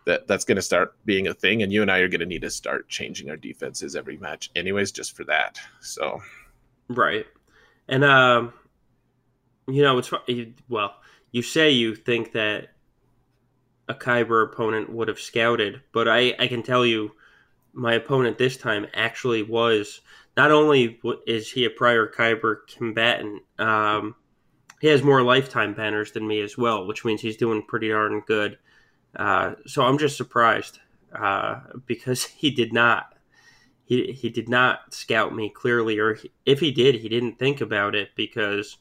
[0.05, 2.27] that that's going to start being a thing, and you and I are going to
[2.27, 5.59] need to start changing our defenses every match, anyways, just for that.
[5.81, 6.21] So
[6.89, 7.27] Right.
[7.89, 8.53] And um
[9.67, 10.13] you know, it's
[10.69, 10.95] well,
[11.33, 12.69] you say you think that
[13.89, 17.13] a Kyber opponent would have scouted, but I I can tell you
[17.73, 20.01] my opponent this time actually was
[20.37, 24.15] not only is he a prior Kyber combatant, um
[24.81, 28.21] he has more lifetime banners than me as well, which means he's doing pretty darn
[28.27, 28.59] good.
[29.17, 30.81] Uh, so I'm just surprised
[31.19, 33.14] uh, because he did not
[33.85, 37.61] he he did not scout me clearly, or he, if he did, he didn't think
[37.61, 38.79] about it because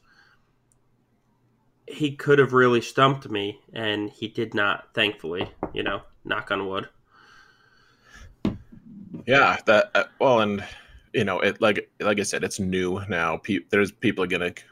[1.86, 4.94] he could have really stumped me, and he did not.
[4.94, 6.88] Thankfully, you know, knock on wood.
[9.26, 10.64] yeah, that uh, well, and
[11.12, 13.36] you know, it like like I said, it's new now.
[13.36, 14.62] Pe- there's people are going to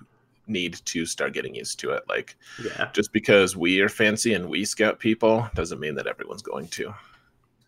[0.47, 2.03] need to start getting used to it.
[2.09, 6.43] Like Yeah, just because we are fancy and we scout people doesn't mean that everyone's
[6.43, 6.95] going to.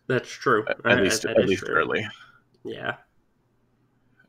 [0.07, 0.65] that's true.
[0.67, 1.75] At least that at least true.
[1.75, 2.07] early.
[2.65, 2.95] Yeah,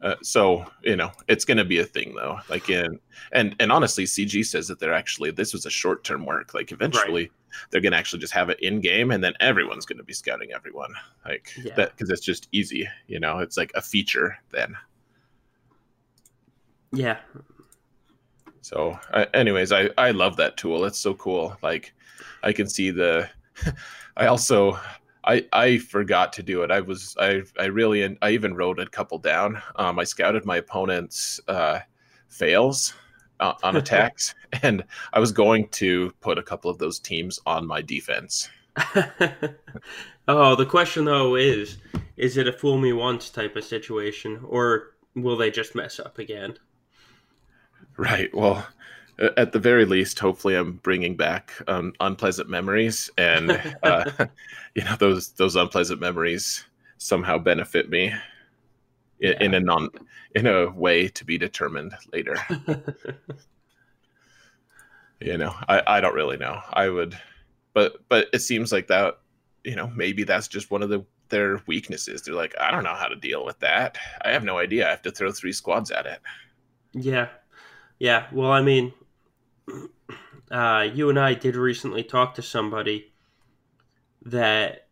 [0.03, 2.38] Uh, so you know it's going to be a thing though.
[2.51, 3.01] Like in
[3.33, 6.53] and and honestly cg says that they're actually this was a short term work.
[6.55, 7.31] Like eventually
[7.70, 10.12] they're going to actually just have it in game and then everyone's going to be
[10.12, 10.92] scouting everyone.
[11.25, 11.75] Like Yeah.
[11.77, 13.38] that because it's just easy you know?
[13.38, 14.77] It's like a feature then.
[16.92, 17.18] Yeah,
[18.62, 20.85] so uh, anyways i i love that tool.
[20.85, 21.57] It's so cool.
[21.62, 21.92] Like
[22.42, 23.29] i can see the
[24.16, 24.79] i also
[25.27, 26.71] I, I forgot to do it.
[26.71, 29.61] I was I I really I even wrote a couple down.
[29.77, 31.81] Um, I scouted my opponent's uh,
[32.29, 32.95] fails
[33.41, 37.67] uh, on attacks, and I was going to put a couple of those teams on
[37.67, 38.49] my defense.
[40.29, 41.79] oh, the question though is:
[42.17, 46.19] Is it a fool me once type of situation, or will they just mess up
[46.19, 46.57] again?
[47.97, 48.33] Right.
[48.35, 48.67] Well,
[49.18, 53.50] at the very least, hopefully, I'm bringing back um, unpleasant memories, and
[53.83, 54.11] uh,
[54.74, 56.64] you know those those unpleasant memories
[56.98, 58.07] somehow benefit me
[59.20, 59.42] in, yeah.
[59.42, 59.88] in a non
[60.35, 62.37] in a way to be determined later.
[65.20, 66.61] you know, I I don't really know.
[66.72, 67.18] I would,
[67.72, 69.18] but but it seems like that.
[69.64, 72.22] You know, maybe that's just one of the their weaknesses.
[72.22, 73.98] They're like, I don't know how to deal with that.
[74.22, 74.87] I have no idea.
[74.87, 76.20] I have to throw three squads at it.
[76.92, 77.29] Yeah.
[77.98, 78.26] Yeah.
[78.33, 78.92] Well, I mean,
[80.50, 83.12] uh, you and I did recently talk to somebody
[84.22, 84.88] that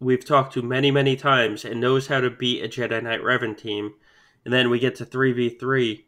[0.00, 3.56] we've talked to many, many times and knows how to beat a Jedi Knight Revan
[3.56, 3.94] team.
[4.44, 6.04] And then we get to 3v3,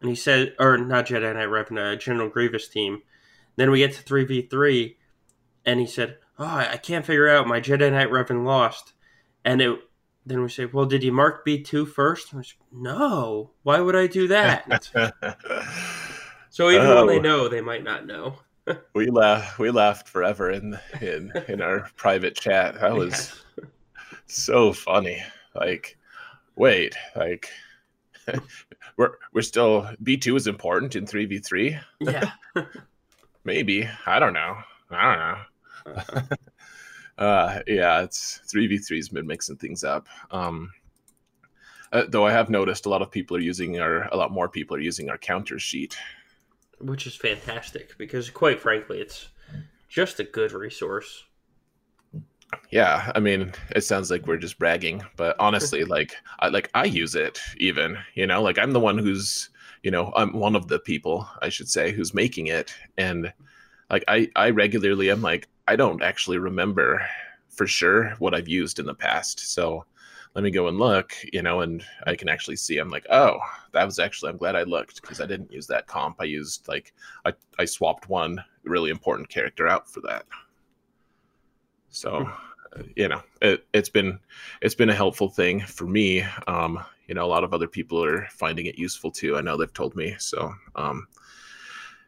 [0.00, 3.02] and he said, or not Jedi Knight Revan, a General Grievous team.
[3.56, 4.96] Then we get to 3v3,
[5.66, 7.48] and he said, Oh, I can't figure out.
[7.48, 8.92] My Jedi Knight Revan lost.
[9.44, 9.80] And it,
[10.24, 12.30] then we say, Well, did you mark B2 first?
[12.30, 13.50] Say, no.
[13.64, 14.88] Why would I do that?
[16.58, 16.96] So even oh.
[16.96, 17.22] when they oh.
[17.22, 18.34] know, they might not know.
[18.92, 19.60] we laugh.
[19.60, 22.80] We laughed forever in in in our private chat.
[22.80, 23.66] That was yeah.
[24.26, 25.22] so funny.
[25.54, 25.96] Like,
[26.56, 27.48] wait, like
[28.96, 31.78] we're we're still B two is important in three v three.
[32.00, 32.32] Yeah,
[33.44, 33.88] maybe.
[34.04, 34.56] I don't know.
[34.90, 35.14] I
[35.84, 35.94] don't know.
[35.94, 36.22] Uh-huh.
[37.18, 40.08] uh, yeah, it's three v three's been mixing things up.
[40.32, 40.72] Um,
[41.92, 44.48] uh, though I have noticed a lot of people are using our a lot more
[44.48, 45.96] people are using our counter sheet
[46.80, 49.28] which is fantastic because, quite frankly, it's
[49.88, 51.24] just a good resource.
[52.70, 56.84] Yeah, I mean, it sounds like we're just bragging, but honestly, like, I like I
[56.84, 57.98] use it even.
[58.14, 59.50] You know, like I'm the one who's,
[59.82, 63.32] you know, I'm one of the people I should say who's making it, and
[63.90, 67.06] like I I regularly am like I don't actually remember
[67.48, 69.84] for sure what I've used in the past, so
[70.38, 72.78] let me go and look, you know, and I can actually see.
[72.78, 73.40] I'm like, oh,
[73.72, 74.30] that was actually.
[74.30, 76.14] I'm glad I looked because I didn't use that comp.
[76.20, 80.26] I used like I I swapped one really important character out for that.
[81.88, 82.30] So,
[82.72, 82.82] hmm.
[82.94, 84.20] you know, it it's been
[84.62, 86.24] it's been a helpful thing for me.
[86.46, 89.36] Um, you know, a lot of other people are finding it useful too.
[89.36, 90.14] I know they've told me.
[90.20, 91.08] So, um,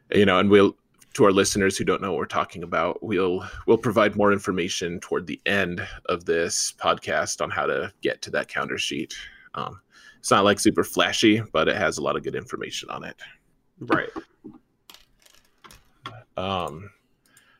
[0.09, 0.77] you know, and we'll
[1.13, 4.99] to our listeners who don't know what we're talking about, we'll we'll provide more information
[4.99, 9.13] toward the end of this podcast on how to get to that counter sheet.
[9.55, 9.81] Um,
[10.19, 13.15] it's not like super flashy, but it has a lot of good information on it.
[13.79, 14.09] Right.
[16.37, 16.91] Um,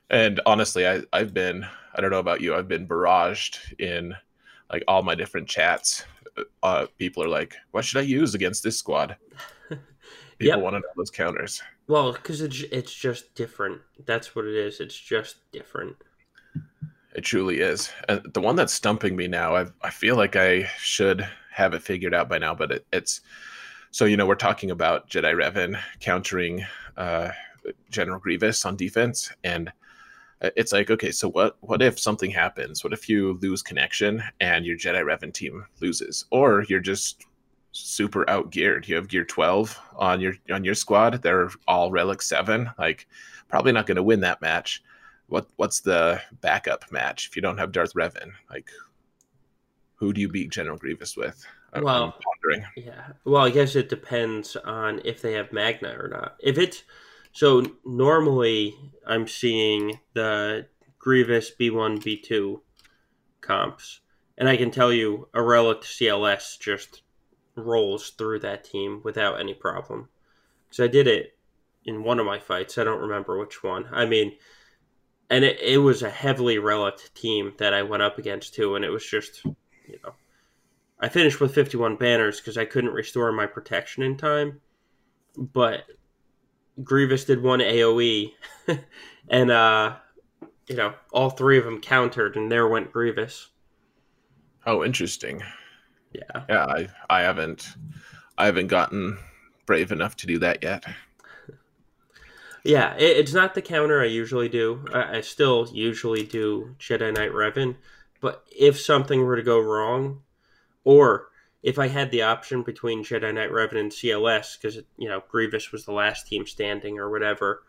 [0.10, 4.16] and honestly, I I've been I don't know about you, I've been barraged in
[4.72, 6.06] like all my different chats.
[6.64, 9.18] Uh, people are like, "What should I use against this squad?"
[9.70, 9.80] People
[10.40, 10.60] yep.
[10.60, 11.62] want to know those counters.
[11.92, 13.82] Well, because it's it's just different.
[14.06, 14.80] That's what it is.
[14.80, 15.98] It's just different.
[17.14, 17.92] It truly is.
[18.08, 21.82] And the one that's stumping me now, I I feel like I should have it
[21.82, 23.20] figured out by now, but it, it's
[23.92, 27.32] so you know we're talking about Jedi Revan countering uh,
[27.90, 29.70] General Grievous on defense, and
[30.40, 32.86] it's like okay, so what what if something happens?
[32.86, 37.26] What if you lose connection and your Jedi Revan team loses, or you're just
[37.72, 38.88] super out geared.
[38.88, 41.22] You have gear 12 on your on your squad.
[41.22, 42.70] They're all relic 7.
[42.78, 43.08] Like
[43.48, 44.84] probably not going to win that match.
[45.28, 48.32] What what's the backup match if you don't have Darth Revan?
[48.50, 48.70] Like
[49.96, 51.46] who do you beat General Grievous with?
[51.74, 52.68] I'm, well, I'm pondering.
[52.76, 53.14] Yeah.
[53.24, 56.36] Well, I guess it depends on if they have Magna or not.
[56.40, 56.84] If it's
[57.32, 60.68] so normally I'm seeing the
[61.00, 62.60] Grievous B1 B2
[63.40, 64.02] comps
[64.38, 67.04] and I can tell you a relic CLS just
[67.56, 70.10] rolls through that team without any problem.
[70.68, 71.38] Because I did it
[71.86, 72.78] in one of my fights.
[72.78, 73.88] I don't remember which one.
[73.92, 74.34] I mean,
[75.30, 78.86] and it, it was a heavily relict team that I went up against too, and
[78.86, 80.14] it was just, you know,
[81.00, 84.62] I finished with 51 banners because I couldn't restore my protection in time.
[85.38, 85.86] But
[86.84, 88.34] Grievous did one AoE,
[89.30, 89.96] and, uh,
[90.68, 93.50] you know, all three of them countered, and there went Grievous.
[94.66, 95.42] Oh, interesting.
[96.14, 96.44] Yeah.
[96.50, 97.68] Yeah, I I haven't
[98.38, 99.18] I haven't gotten
[99.66, 100.86] brave enough to do that yet.
[102.64, 104.86] Yeah, it, it's not the counter I usually do.
[104.94, 107.76] I, I, still usually do Jedi Knight Revan,
[108.20, 110.22] but if something were to go wrong,
[110.84, 111.30] or
[111.64, 115.72] if I had the option between Jedi Knight Revan and CLS, because you know Grievous
[115.72, 117.64] was the last team standing or whatever,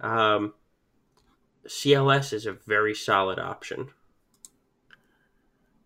[0.00, 0.54] um,
[1.66, 3.90] CLS is a very solid option.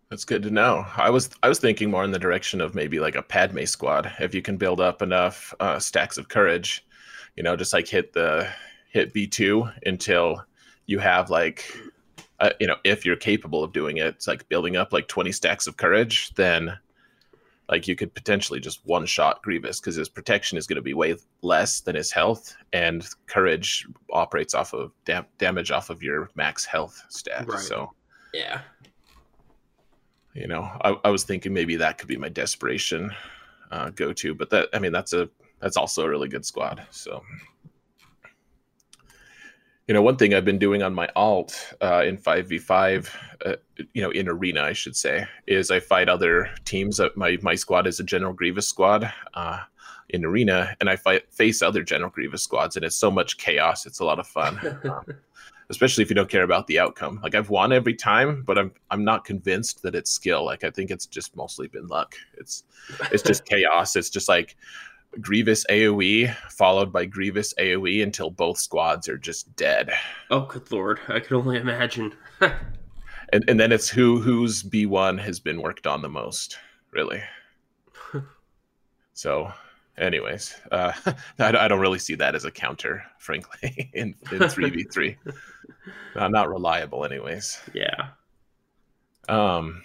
[0.09, 0.85] That's good to know.
[0.95, 4.11] I was I was thinking more in the direction of maybe like a Padme squad.
[4.19, 6.85] If you can build up enough uh, stacks of courage,
[7.35, 8.47] you know, just like hit the
[8.89, 10.43] hit B two until
[10.85, 11.77] you have like,
[12.39, 15.33] uh, you know, if you're capable of doing it, it's like building up like 20
[15.33, 16.33] stacks of courage.
[16.35, 16.77] Then,
[17.67, 20.93] like you could potentially just one shot Grievous because his protection is going to be
[20.93, 26.29] way less than his health, and courage operates off of dam- damage off of your
[26.35, 27.45] max health stat.
[27.45, 27.59] Right.
[27.59, 27.91] So
[28.33, 28.61] yeah,
[30.37, 33.11] you know, I, I, was thinking maybe that could be my desperation
[33.71, 35.29] uh, go to, but that I mean that's a
[35.59, 36.85] that's also a really good squad.
[36.91, 37.23] So
[39.87, 43.09] you know, one thing I've been doing on my alt uh, in 5v5,
[43.45, 43.55] uh,
[43.93, 46.99] you know, in arena, I should say, is I fight other teams.
[47.15, 49.59] My, my squad is a General Grievous squad uh,
[50.09, 53.85] in arena, and I fight face other General Grievous squads, and it's so much chaos.
[53.85, 54.59] It's a lot of fun.
[55.69, 57.19] Especially if you don't care about the outcome.
[57.21, 60.45] Like I've won every time, but I'm I'm not convinced that it's skill.
[60.45, 62.15] Like I think it's just mostly been luck.
[62.37, 62.63] It's
[63.11, 63.95] it's just chaos.
[63.95, 64.55] It's just like
[65.19, 69.91] Grievous AoE followed by Grievous AoE until both squads are just dead.
[70.29, 70.99] Oh, good lord!
[71.07, 72.13] I could only imagine.
[72.39, 76.57] and and then it's who whose B one has been worked on the most,
[76.91, 77.21] really.
[79.13, 79.51] so,
[79.97, 80.91] anyways, uh,
[81.39, 85.17] I, I, don't really see that as a counter, frankly, in in three v three.
[86.15, 87.59] Not reliable, anyways.
[87.73, 88.09] Yeah.
[89.29, 89.83] Um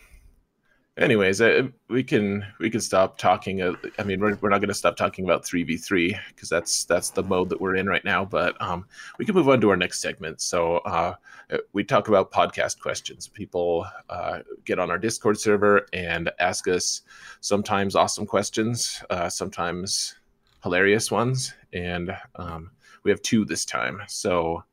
[0.99, 4.69] anyways uh, we can we can stop talking uh, i mean we're, we're not going
[4.69, 8.25] to stop talking about 3v3 because that's that's the mode that we're in right now
[8.25, 8.85] but um,
[9.19, 10.41] we can move on to our next segment.
[10.41, 11.15] So uh,
[11.51, 13.29] uh, we talk about podcast questions.
[13.29, 17.03] People uh, get on our discord server and ask us
[17.41, 20.17] sometimes awesome questions uh, sometimes
[20.63, 22.71] hilarious ones and um,
[23.05, 24.01] we have two this time.
[24.07, 24.65] So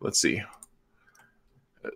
[0.00, 0.42] let's see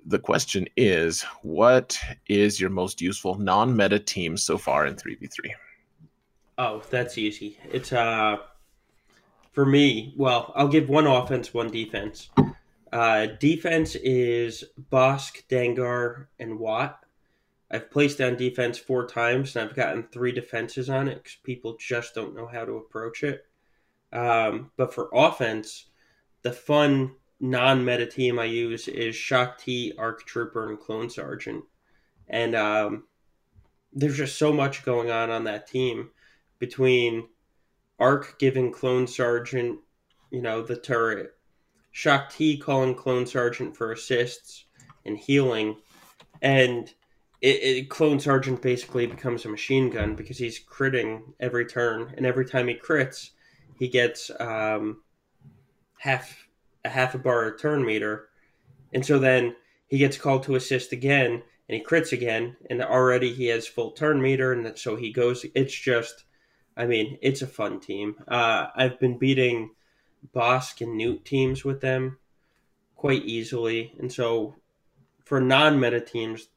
[0.07, 5.51] the question is what is your most useful non-meta team so far in 3v3
[6.59, 7.59] oh that's easy.
[7.71, 8.37] It's uh
[9.53, 12.31] for me well i'll give one offense one defense.
[12.93, 17.01] Uh defense is Bossk Dengar and watt.
[17.71, 21.77] I've placed down defense four times and i've gotten three defenses on it because people
[21.79, 23.45] just don't know how to approach it.
[24.13, 25.87] Um but for offense
[26.43, 31.65] the fun non-meta team I use is Shaak Ti, Arc Trooper, and Clone Sergeant,
[32.29, 33.05] and um,
[33.93, 36.11] there's just so much going on on that team
[36.59, 37.29] between
[37.99, 39.79] Arc giving Clone Sergeant,
[40.31, 41.35] you know, the turret,
[41.93, 44.65] Shaak Ti calling Clone Sergeant for assists
[45.05, 45.77] and healing,
[46.43, 46.93] and
[47.43, 52.25] it, it, Clone Sergeant basically becomes a machine gun because he's critting every turn, and
[52.25, 53.31] every time he crits,
[53.79, 55.03] he gets um,
[55.99, 56.46] half
[56.87, 58.29] a half a bar turn meter.
[58.93, 59.57] And so then
[59.89, 63.91] he gets called to assist again and he crits again and already he has full
[63.91, 66.25] turn meter and so he goes it's just
[66.77, 68.17] I mean, it's a fun team.
[68.29, 69.71] Uh, I've been beating
[70.35, 72.19] Bossk and Nute teams with them
[72.97, 73.95] quite easily.
[73.99, 74.57] And so
[75.25, 76.49] for non meta teams,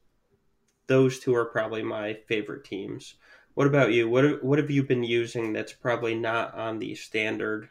[0.88, 3.14] those two are probably my favorite teams.
[3.54, 4.08] What about you?
[4.08, 7.70] What what have you been using that's probably not on the standard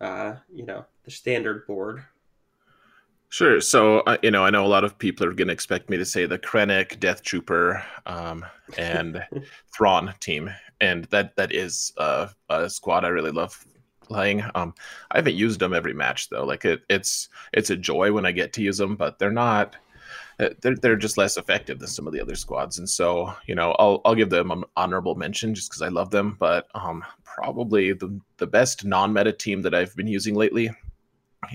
[0.00, 2.04] uh, you know, the standard board.
[3.28, 3.60] Sure.
[3.60, 5.96] So, uh, you know, I know a lot of people are going to expect me
[5.96, 8.44] to say the Krennic, Death Trooper, um,
[8.76, 9.24] and
[9.72, 13.64] Thrawn team, and that that is uh, a squad I really love
[14.02, 14.42] playing.
[14.56, 14.74] Um,
[15.12, 16.44] I haven't used them every match though.
[16.44, 19.76] Like it, it's it's a joy when I get to use them, but they're not.
[20.38, 23.54] Uh, they're, they're just less effective than some of the other squads, and so you
[23.54, 26.36] know I'll I'll give them an honorable mention just because I love them.
[26.38, 30.70] But um, probably the, the best non-meta team that I've been using lately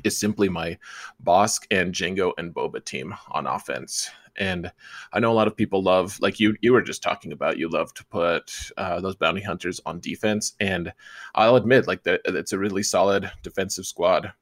[0.03, 0.77] is simply my
[1.23, 4.09] Bossk and Jango and Boba team on offense.
[4.37, 4.71] And
[5.13, 7.69] I know a lot of people love, like you, you were just talking about, you
[7.69, 10.53] love to put uh, those bounty hunters on defense.
[10.59, 10.91] And
[11.35, 14.33] I'll admit, like that, it's a really solid defensive squad.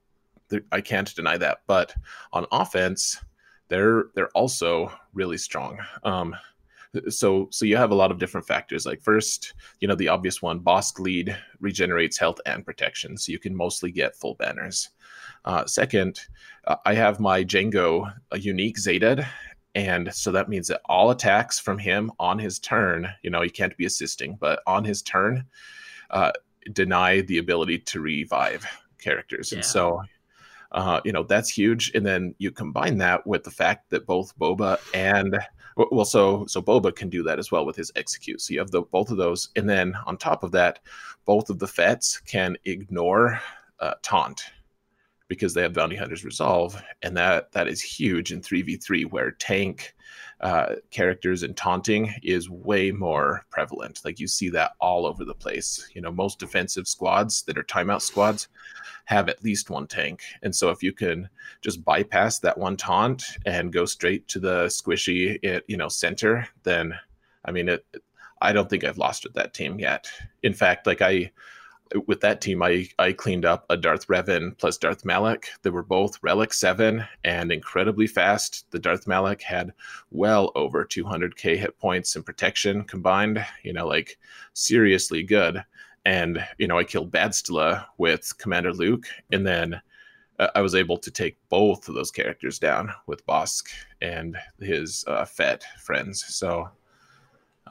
[0.71, 1.59] I can't deny that.
[1.67, 1.93] But
[2.31, 3.21] on offense,
[3.69, 5.79] they're they're also really strong.
[6.03, 6.35] Um,
[7.09, 10.41] so so you have a lot of different factors like first you know the obvious
[10.41, 14.89] one Bossk lead regenerates health and protection so you can mostly get full banners
[15.45, 16.19] uh, second
[16.67, 19.25] uh, i have my Jango a unique zeta'd
[19.75, 23.49] and so that means that all attacks from him on his turn you know he
[23.49, 25.43] can't be assisting but on his turn
[26.11, 26.31] uh,
[26.73, 28.65] deny the ability to revive
[28.99, 29.57] characters yeah.
[29.57, 30.01] and so
[30.73, 31.91] uh, you know that's huge.
[31.95, 35.39] And then you combine that with the fact that both boba and
[35.75, 38.41] well, so so Boba can do that as well with his execute.
[38.41, 40.79] So you have the both of those, and then on top of that,
[41.25, 43.39] both of the Fetts can ignore
[43.79, 44.43] uh, taunt
[45.27, 49.05] because they have bounty hunters resolve, and that that is huge in three v three
[49.05, 49.95] where tank
[50.43, 54.01] uh, characters and taunting is way more prevalent.
[54.03, 55.89] Like you see that all over the place.
[55.95, 58.49] You know, most defensive squads that are timeout squads
[59.05, 60.21] have at least one tank.
[60.41, 61.29] And so if you can
[61.61, 66.45] just bypass that one taunt and go straight to the squishy, it, you know, center,
[66.63, 66.93] then
[67.45, 67.85] I mean, it.
[68.41, 70.11] I don't think I've lost with that team yet.
[70.43, 71.31] In fact, like I,
[72.07, 75.47] with that team, I I cleaned up a Darth Revan plus Darth Malak.
[75.61, 78.69] They were both Relic Seven and incredibly fast.
[78.71, 79.73] The Darth Malak had
[80.11, 83.45] well over 200k hit points and protection combined.
[83.63, 84.17] You know, like
[84.53, 85.63] seriously good.
[86.05, 89.81] And you know, I killed Bastila with Commander Luke, and then
[90.39, 93.69] uh, I was able to take both of those characters down with Bossk
[94.01, 96.23] and his uh, Fett friends.
[96.27, 96.69] So.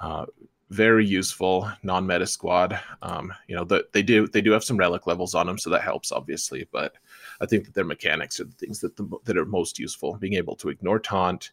[0.01, 0.27] Uh,
[0.73, 2.81] very useful non-meta squad.
[3.03, 5.70] Um, you know, the, they do they do have some relic levels on them, so
[5.70, 6.66] that helps obviously.
[6.73, 6.95] But
[7.41, 10.16] I think that their mechanics are the things that the, that are most useful.
[10.16, 11.51] Being able to ignore taunt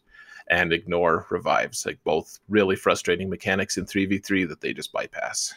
[0.48, 4.92] and ignore revives, like both really frustrating mechanics in three v three that they just
[4.92, 5.54] bypass.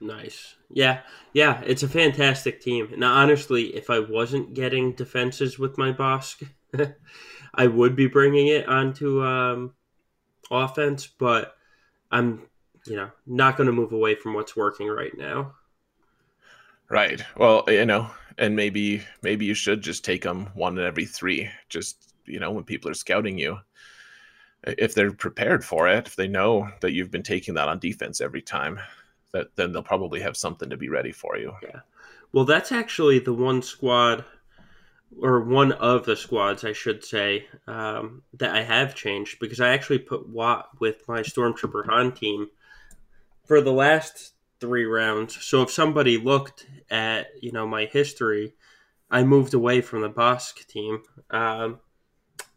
[0.00, 0.56] Nice.
[0.70, 1.00] Yeah.
[1.34, 1.60] Yeah.
[1.66, 2.88] It's a fantastic team.
[2.96, 6.48] Now, honestly, if I wasn't getting defenses with my Bossk,
[7.54, 9.74] I would be bringing it onto um,
[10.50, 11.54] offense, but
[12.10, 12.46] I'm
[12.86, 15.54] you know, not going to move away from what's working right now.
[16.88, 17.22] Right.
[17.36, 21.48] Well, you know, and maybe maybe you should just take them one in every three.
[21.68, 23.58] Just you know, when people are scouting you,
[24.64, 28.20] if they're prepared for it, if they know that you've been taking that on defense
[28.20, 28.80] every time,
[29.32, 31.52] that then they'll probably have something to be ready for you.
[31.62, 31.80] Yeah.
[32.32, 34.24] Well, that's actually the one squad,
[35.20, 39.70] or one of the squads, I should say, um, that I have changed because I
[39.70, 42.48] actually put Watt with my Stormtrooper Han team
[43.50, 45.36] for the last three rounds.
[45.44, 48.54] So if somebody looked at you know my history,
[49.10, 51.80] I moved away from the Bossk team, um,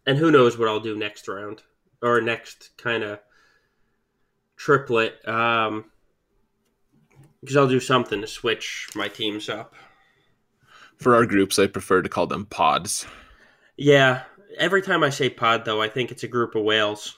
[0.06, 1.64] and who knows what I'll do next round
[2.04, 3.20] or next kind of
[4.56, 5.28] triplet.
[5.28, 5.86] Um,
[7.42, 9.74] because I'll do something to switch my teams up.
[10.98, 13.08] For our groups, I prefer to call them pods.
[13.78, 14.22] Yeah,
[14.60, 17.18] every time I say pod, though, I think it's a group of whales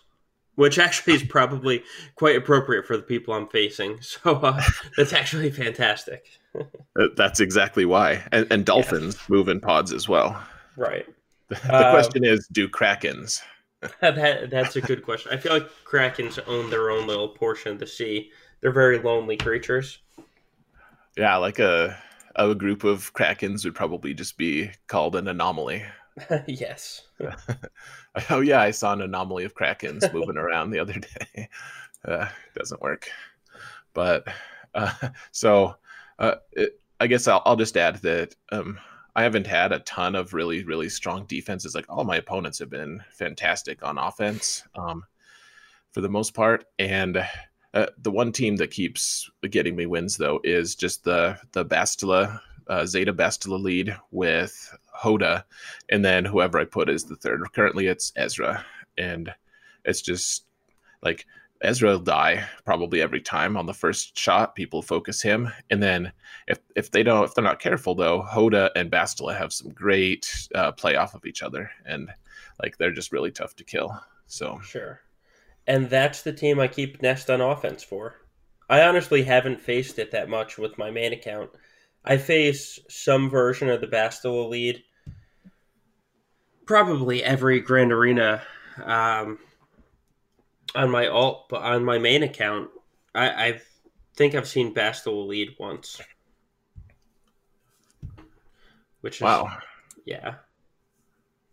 [0.56, 1.84] which actually is probably
[2.16, 3.99] quite appropriate for the people I'm facing.
[4.26, 4.62] So uh,
[4.97, 6.26] that's actually fantastic.
[6.56, 8.24] Uh, that's exactly why.
[8.32, 10.41] And, and dolphins move in pods as well.
[10.78, 11.06] Right.
[11.49, 13.41] The, the uh, question is do krakens?
[14.01, 15.32] that, that's a good question.
[15.34, 18.32] I feel like krakens own their own little portion of the sea.
[18.62, 19.99] They're very lonely creatures.
[21.18, 21.97] Yeah, like a
[22.36, 25.84] a group of krakens would probably just be called an anomaly.
[26.47, 27.03] yes.
[28.30, 30.93] oh yeah, I saw an anomaly of krakens moving around the other
[31.34, 31.49] day.
[32.03, 33.09] Uh, doesn't work,
[33.93, 34.28] but
[34.74, 34.93] uh,
[35.32, 35.76] so
[36.20, 38.80] uh, it, I guess I'll, I'll just add that um,
[39.16, 41.76] I haven't had a ton of really really strong defenses.
[41.76, 45.03] Like all my opponents have been fantastic on offense um,
[45.91, 47.26] for the most part, and.
[47.74, 52.39] Uh, the one team that keeps getting me wins though is just the the Bastila
[52.68, 55.43] uh, Zeta Bastila lead with Hoda,
[55.89, 57.41] and then whoever I put is the third.
[57.53, 58.66] Currently, it's Ezra,
[58.97, 59.34] and
[59.84, 60.45] it's just
[61.01, 61.26] like
[61.61, 64.55] Ezra will die probably every time on the first shot.
[64.55, 66.11] People focus him, and then
[66.47, 70.47] if if they don't, if they're not careful though, Hoda and Bastila have some great
[70.53, 72.09] uh, play off of each other, and
[72.61, 73.97] like they're just really tough to kill.
[74.28, 75.01] So sure,
[75.68, 78.16] and that's the team I keep Nest on offense for.
[78.68, 81.51] I honestly haven't faced it that much with my main account.
[82.06, 84.84] I face some version of the Bastila lead
[86.66, 88.41] probably every Grand Arena
[88.84, 89.39] um,
[90.76, 92.70] on my alt, but on my main account,
[93.14, 93.62] I, I
[94.16, 95.99] think I've seen Bastila lead once.
[99.01, 99.58] Which is, wow,
[100.06, 100.36] yeah.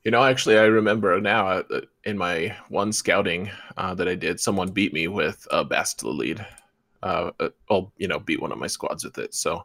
[0.05, 4.41] You know, actually, I remember now uh, in my one scouting uh, that I did,
[4.41, 6.47] someone beat me with a Bastila lead
[7.03, 7.31] uh,
[7.71, 9.35] I'll you know beat one of my squads with it.
[9.35, 9.65] So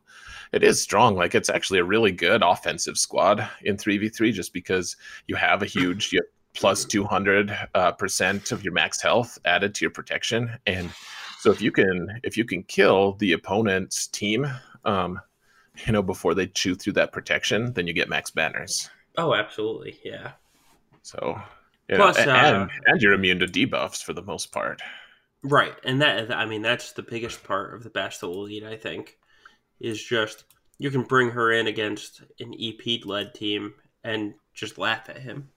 [0.51, 1.15] it is strong.
[1.15, 4.95] Like it's actually a really good offensive squad in three v three, just because
[5.27, 9.37] you have a huge you have plus two hundred uh, percent of your max health
[9.45, 10.89] added to your protection, and
[11.39, 14.47] so if you can if you can kill the opponent's team,
[14.85, 15.19] um,
[15.85, 18.89] you know before they chew through that protection, then you get max banners.
[19.17, 20.31] Oh, absolutely, yeah.
[21.03, 21.39] So.
[21.89, 24.81] You Plus, know, and, uh, and you're immune to debuffs for the most part.
[25.43, 28.63] Right, and that I mean that's the biggest part of the Bastila lead.
[28.63, 29.17] I think
[29.79, 30.45] is just
[30.79, 33.73] you can bring her in against an EP led team
[34.03, 35.49] and just laugh at him.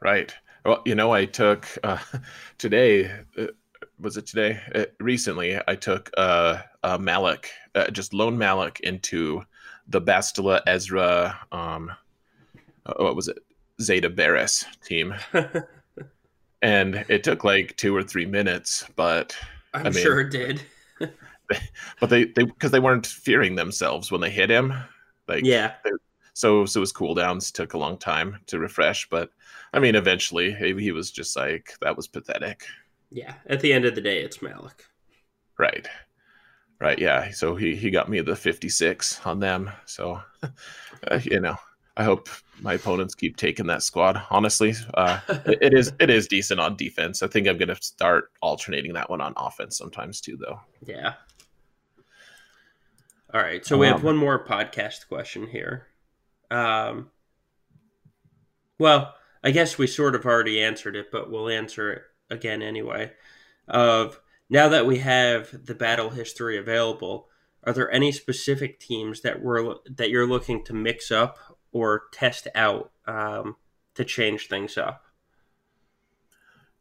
[0.00, 0.34] Right.
[0.64, 1.98] Well, you know, I took uh,
[2.58, 3.10] today.
[3.36, 3.46] Uh,
[4.00, 4.60] was it today?
[4.74, 6.58] Uh, recently, I took uh,
[7.00, 9.42] Malak, uh, just lone Malak into
[9.88, 11.38] the Bastila Ezra.
[11.50, 11.90] Um,
[12.86, 13.38] uh, what was it?
[13.80, 15.14] Zeta Barriss team.
[16.62, 19.36] and it took like two or three minutes, but
[19.74, 20.62] I'm I mean, sure it did.
[22.00, 24.72] but they they because they weren't fearing themselves when they hit him,
[25.26, 25.74] like yeah.
[26.34, 29.30] So so his cooldowns took a long time to refresh, but
[29.72, 32.64] I mean, eventually he was just like that was pathetic.
[33.10, 34.84] Yeah, at the end of the day, it's Malak.
[35.58, 35.88] Right.
[36.80, 36.98] Right.
[36.98, 37.30] Yeah.
[37.32, 39.70] So he, he got me the 56 on them.
[39.86, 40.20] So,
[41.10, 41.56] uh, you know,
[41.98, 42.28] I hope
[42.60, 44.22] my opponents keep taking that squad.
[44.30, 47.22] Honestly, uh, it, it is it is decent on defense.
[47.22, 50.60] I think I'm going to start alternating that one on offense sometimes too, though.
[50.86, 51.14] Yeah.
[53.34, 53.66] All right.
[53.66, 55.88] So um, we have um, one more podcast question here.
[56.52, 57.10] Um,
[58.78, 63.12] well, I guess we sort of already answered it, but we'll answer it again anyway.
[63.66, 67.28] Of now that we have the battle history available,
[67.64, 71.38] are there any specific teams that we're that you're looking to mix up
[71.78, 73.56] or test out um,
[73.94, 75.04] to change things up?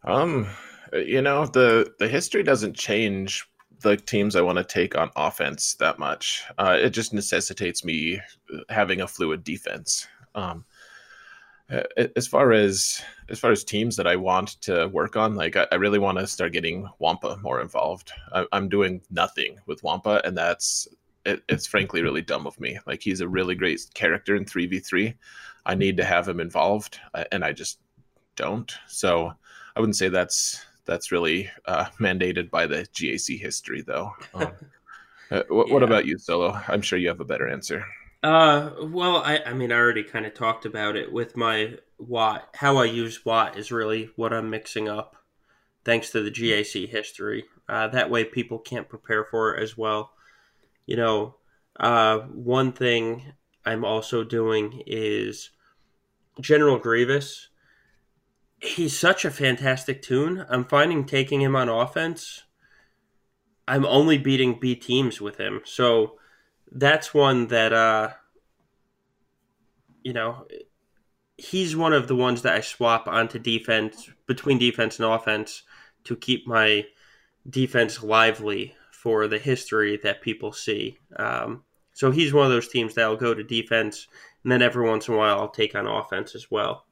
[0.03, 0.47] Um,
[0.93, 3.45] you know the the history doesn't change
[3.81, 6.43] the teams I want to take on offense that much.
[6.57, 8.19] Uh, it just necessitates me
[8.69, 10.07] having a fluid defense.
[10.33, 10.65] Um,
[12.15, 15.67] as far as as far as teams that I want to work on, like I,
[15.71, 18.13] I really want to start getting Wampa more involved.
[18.31, 20.87] I, am doing nothing with Wampa, and that's
[21.27, 22.79] it, it's frankly really dumb of me.
[22.87, 25.15] Like he's a really great character in three v three.
[25.65, 27.79] I need to have him involved, uh, and I just
[28.35, 28.73] don't.
[28.87, 29.33] So
[29.75, 34.13] I wouldn't say that's that's really uh, mandated by the GAC history, though.
[34.33, 34.53] Um,
[35.31, 35.73] uh, what, yeah.
[35.73, 36.59] what about you, Solo?
[36.67, 37.85] I'm sure you have a better answer.
[38.23, 42.47] Uh, well, I, I mean, I already kind of talked about it with my Watt.
[42.55, 45.17] How I use Watt is really what I'm mixing up,
[45.83, 47.45] thanks to the GAC history.
[47.69, 50.11] Uh, that way, people can't prepare for it as well.
[50.87, 51.35] You know,
[51.79, 53.33] uh, one thing
[53.65, 55.51] I'm also doing is
[56.41, 57.49] General Grievous.
[58.59, 60.45] He's such a fantastic toon.
[60.49, 62.43] I'm finding taking him on offense.
[63.67, 65.61] I'm only beating B teams with him.
[65.65, 66.17] So
[66.71, 68.09] that's one that uh
[70.03, 70.47] you know
[71.37, 75.63] he's one of the ones that I swap onto defense between defense and offense
[76.05, 76.85] to keep my
[77.47, 78.75] defense lively
[79.07, 80.97] for the history that people see.
[81.15, 84.05] Um, so he's one of those teams that'll go to defense,
[84.43, 86.85] and then every once in a while I'll take on offense as well.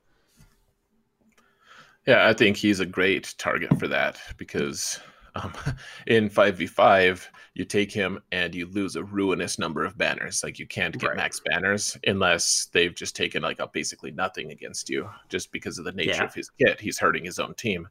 [2.08, 4.98] Yeah, I think he's a great target for that because
[5.36, 5.52] um,
[6.08, 10.42] in 5v5, you take him and you lose a ruinous number of banners.
[10.42, 11.18] Like you can't get right.
[11.18, 15.84] max banners unless they've just taken like a basically nothing against you just because of
[15.84, 16.24] the nature yeah.
[16.24, 16.80] of his kit.
[16.80, 17.90] He's hurting his own team.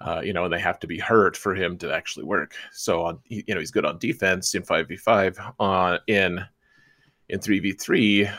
[0.00, 2.54] Uh, you know, and they have to be hurt for him to actually work.
[2.72, 5.54] So on, you know, he's good on defense in 5v5.
[5.58, 6.44] On in
[7.28, 8.32] in 3v3,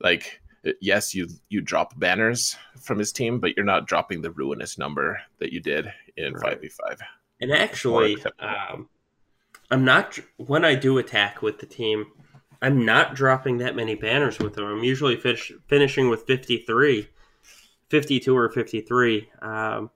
[0.00, 0.40] like
[0.80, 5.20] yes, you you drop banners from his team, but you're not dropping the ruinous number
[5.38, 6.98] that you did in 5v5.
[7.40, 8.88] And actually, um,
[9.70, 12.06] I'm not when I do attack with the team.
[12.60, 14.64] I'm not dropping that many banners with them.
[14.64, 17.08] I'm usually finish, finishing with 53,
[17.88, 19.28] 52 or 53.
[19.42, 19.90] Um,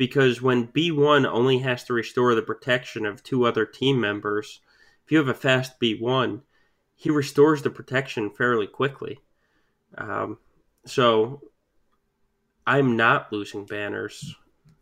[0.00, 4.60] because when B1 only has to restore the protection of two other team members,
[5.04, 6.40] if you have a fast B1,
[6.96, 9.20] he restores the protection fairly quickly.
[9.98, 10.38] Um,
[10.86, 11.42] so
[12.66, 14.34] I'm not losing banners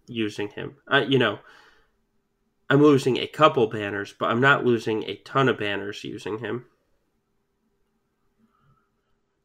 [0.06, 0.76] using him.
[0.86, 1.40] Uh, you know,
[2.70, 6.66] I'm losing a couple banners, but I'm not losing a ton of banners using him.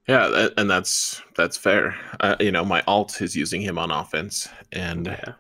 [0.08, 1.98] Yeah, and that's that's fair.
[2.20, 5.34] Uh, you know, my alt is using him on offense, and yeah.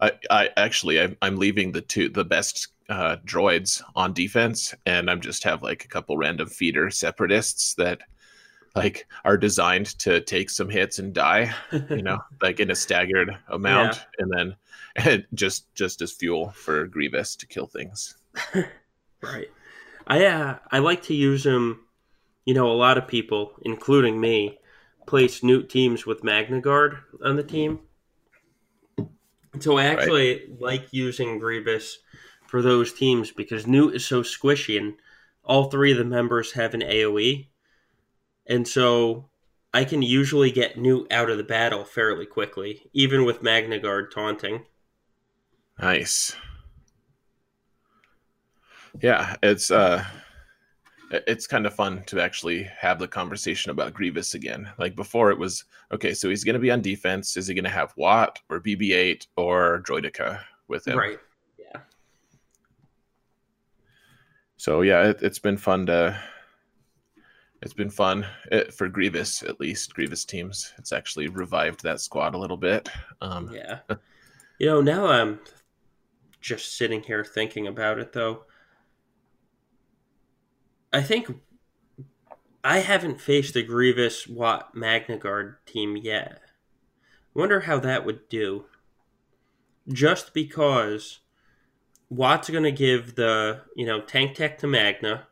[0.00, 5.10] I, I actually I'm, I'm leaving the two the best uh, droids on defense, and
[5.10, 8.00] I'm just have like a couple random feeder separatists that
[8.74, 11.52] like are designed to take some hits and die,
[11.90, 14.02] you know, like in a staggered amount, yeah.
[14.18, 14.56] and then
[14.96, 18.16] and just just as fuel for Grievous to kill things.
[19.22, 19.50] right.
[20.06, 21.80] I uh, I like to use them.
[22.44, 24.60] You know, a lot of people, including me,
[25.06, 27.80] place new teams with Magna Guard on the team.
[29.60, 30.60] So I actually right.
[30.60, 31.98] like using Grievous
[32.46, 34.94] for those teams because Nute is so squishy, and
[35.44, 37.48] all three of the members have an AOE,
[38.46, 39.28] and so
[39.74, 44.10] I can usually get Newt out of the battle fairly quickly, even with Magna Guard
[44.10, 44.64] taunting.
[45.80, 46.34] Nice.
[49.02, 50.04] Yeah, it's uh
[51.10, 54.68] it's kind of fun to actually have the conversation about Grievous again.
[54.78, 57.36] Like before it was okay, so he's going to be on defense.
[57.36, 60.98] Is he going to have Watt or BB8 or Droideka with him?
[60.98, 61.18] Right.
[61.58, 61.80] Yeah.
[64.56, 66.20] So yeah, it, has been fun to
[67.62, 70.72] it's been fun it, for Grievous at least Grievous teams.
[70.78, 72.88] It's actually revived that squad a little bit.
[73.20, 73.78] Um, yeah.
[74.58, 75.38] You know, now I'm
[76.40, 78.44] just sitting here thinking about it though.
[80.96, 81.28] I think
[82.64, 86.40] I haven't faced a Grievous Watt Magna Guard team yet.
[87.34, 88.64] Wonder how that would do.
[89.92, 91.20] just because
[92.08, 95.28] Watt's going to give the you know tank tech to Magna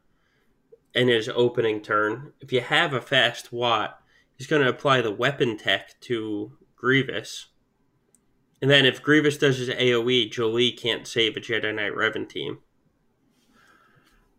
[0.95, 2.33] in his opening turn.
[2.41, 3.99] If you have a fast Watt,
[4.37, 7.47] he's going to apply the weapon tech to Grievous.
[8.61, 12.59] And then if Grievous does his AoE, Jolee can't save a Jedi Knight Revan team.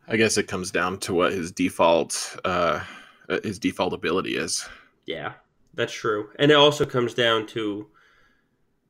[0.07, 2.81] I guess it comes down to what his default uh,
[3.43, 4.67] his default ability is.
[5.05, 5.33] Yeah,
[5.73, 6.29] that's true.
[6.37, 7.87] And it also comes down to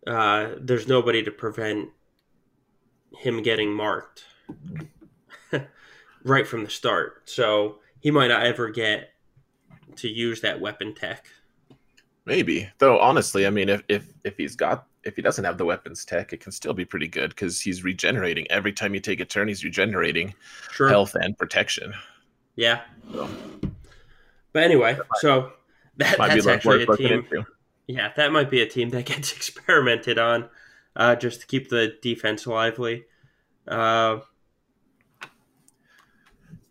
[0.08, 1.90] uh, there's nobody to prevent
[3.18, 4.26] him getting marked
[6.24, 7.30] right from the start.
[7.30, 9.12] So he might not ever get
[9.98, 11.28] to use that weapon tech.
[12.26, 12.70] Maybe.
[12.80, 16.04] Though honestly, I mean if if if he's got if he doesn't have the weapons
[16.04, 18.50] tech, it can still be pretty good because he's regenerating.
[18.50, 20.34] Every time you take a turn, he's regenerating
[20.72, 20.90] sure.
[20.90, 21.94] health and protection.
[22.56, 22.82] Yeah.
[23.12, 23.30] So.
[24.52, 25.52] But anyway, so
[25.98, 27.46] that, that's actually a team.
[27.88, 30.50] Yeah, that might be a team that gets experimented on
[30.96, 33.06] uh, just to keep the defense lively.
[33.68, 34.20] Uh,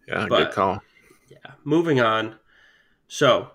[0.08, 0.82] yeah, but, good call.
[1.28, 2.36] Yeah, moving on.
[3.06, 3.50] So,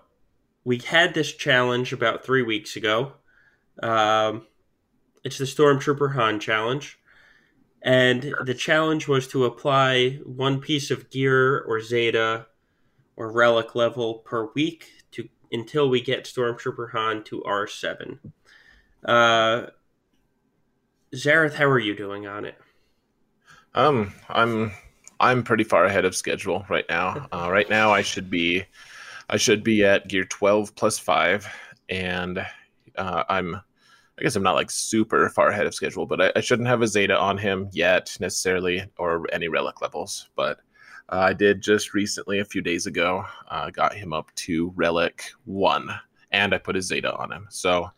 [0.64, 3.12] we had this challenge about three weeks ago.
[3.82, 4.46] Um,
[5.24, 6.98] it's the Stormtrooper Han challenge.
[7.82, 12.46] And the challenge was to apply one piece of gear or Zeta
[13.16, 18.18] or relic level per week to until we get Stormtrooper Han to R7.
[19.04, 19.66] Uh,
[21.14, 22.56] Xaereth, how are you doing on it?
[23.74, 24.72] Um, I'm
[25.18, 27.28] I'm pretty far ahead of schedule right now.
[27.32, 28.64] Uh, right now, I should be
[29.28, 31.46] I should be at gear 12 plus five,
[31.88, 32.44] and
[32.96, 33.60] uh, I'm
[34.20, 36.82] I guess I'm not like super far ahead of schedule, but I, I shouldn't have
[36.82, 40.28] a Zeta on him yet necessarily, or any relic levels.
[40.36, 40.58] But
[41.08, 45.24] uh, I did just recently, a few days ago, uh, got him up to relic
[45.46, 45.88] one,
[46.32, 47.46] and I put a Zeta on him.
[47.48, 47.90] So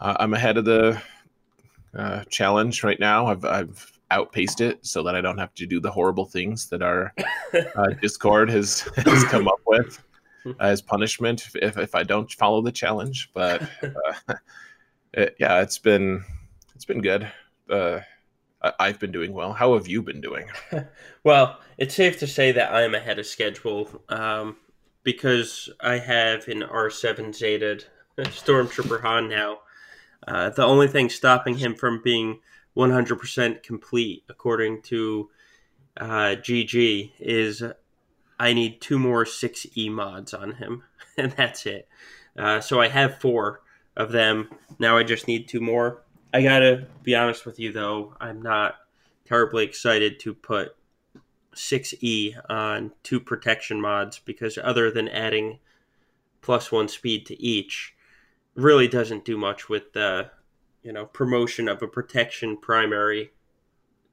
[0.00, 1.00] uh, I'm ahead of the
[1.96, 3.26] uh, challenge right now.
[3.26, 6.82] I've, I've outpaced it so that I don't have to do the horrible things that
[6.82, 7.14] our
[7.74, 9.98] uh, Discord has, has come up with
[10.60, 13.30] as punishment if, if I don't follow the challenge.
[13.32, 13.62] But
[14.28, 14.34] uh,
[15.18, 16.24] it, yeah, it's been
[16.74, 17.30] it's been good.
[17.68, 18.00] Uh,
[18.78, 19.52] I've been doing well.
[19.52, 20.46] How have you been doing?
[21.24, 24.56] well, it's safe to say that I'm ahead of schedule um,
[25.04, 27.84] because I have an R7 Zeta
[28.18, 29.58] Stormtrooper Han now.
[30.26, 32.40] Uh, the only thing stopping him from being
[32.76, 35.30] 100% complete, according to
[35.96, 37.62] uh, GG, is
[38.40, 40.82] I need two more 6E mods on him,
[41.16, 41.88] and that's it.
[42.36, 43.62] Uh, so I have four
[43.98, 44.48] of them.
[44.78, 46.02] Now I just need two more.
[46.32, 48.76] I gotta be honest with you, though, I'm not
[49.26, 50.74] terribly excited to put
[51.54, 55.58] 6E on two protection mods because, other than adding
[56.40, 57.94] plus one speed to each,
[58.54, 60.30] really doesn't do much with the
[60.82, 63.32] you know promotion of a protection primary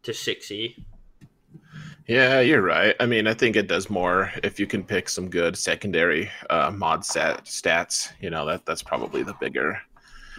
[0.03, 0.83] to 6e
[2.07, 2.95] yeah you're right.
[2.99, 6.71] I mean i think it does more if you can pick some good secondary uh,
[6.71, 9.79] mod stat, stats you know that that's probably the bigger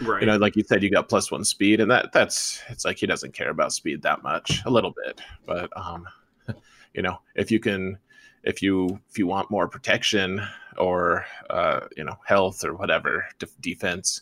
[0.01, 2.85] right you know like you said you got plus one speed and that that's it's
[2.85, 6.05] like he doesn't care about speed that much a little bit but um
[6.93, 7.97] you know if you can
[8.43, 10.41] if you if you want more protection
[10.77, 13.25] or uh, you know health or whatever
[13.59, 14.21] defense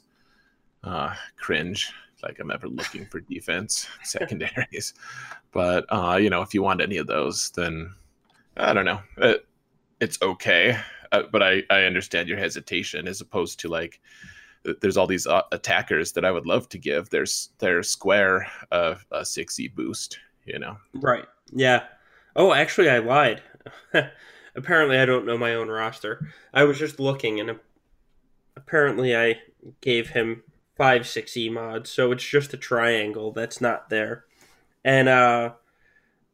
[0.83, 1.91] uh, cringe
[2.25, 4.93] like i'm ever looking for defense secondaries.
[5.51, 7.93] But uh, you know if you want any of those then
[8.57, 9.01] i don't know.
[9.17, 9.45] It,
[10.01, 10.77] it's okay.
[11.11, 14.01] Uh, but I, I understand your hesitation as opposed to like
[14.81, 17.09] there's all these uh, attackers that i would love to give.
[17.09, 20.77] There's their square of a 6e boost you know?
[20.93, 21.25] Right.
[21.51, 21.83] Yeah.
[22.35, 23.41] Oh actually i lied.
[24.55, 26.29] Apparently I don't know my own roster.
[26.53, 27.59] I was just looking, and
[28.55, 29.39] apparently I
[29.81, 30.43] gave him
[30.75, 34.25] five six E mods, so it's just a triangle that's not there.
[34.83, 35.53] And uh,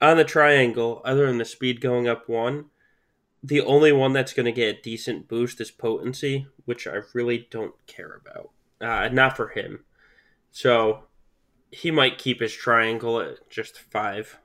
[0.02, 2.66] on the triangle, other than the speed going up one,
[3.44, 7.48] the only one that's going to get a decent boost is potency, which I really
[7.50, 8.52] don't care about.
[8.80, 9.86] Uh, not for him.
[10.52, 11.04] So
[11.72, 14.38] he might keep his triangle at just five.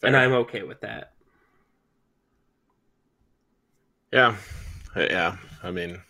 [0.00, 0.08] Fair.
[0.08, 1.12] And I'm okay with that.
[4.12, 4.36] Yeah,
[4.96, 5.36] yeah.
[5.62, 6.00] I mean,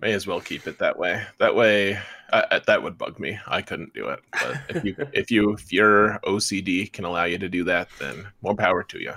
[0.00, 1.22] may as well keep it that way.
[1.38, 1.98] That way,
[2.32, 3.38] uh, that would bug me.
[3.46, 4.20] I couldn't do it.
[4.32, 8.28] But if you, if you, if your OCD can allow you to do that, then
[8.42, 9.14] more power to you.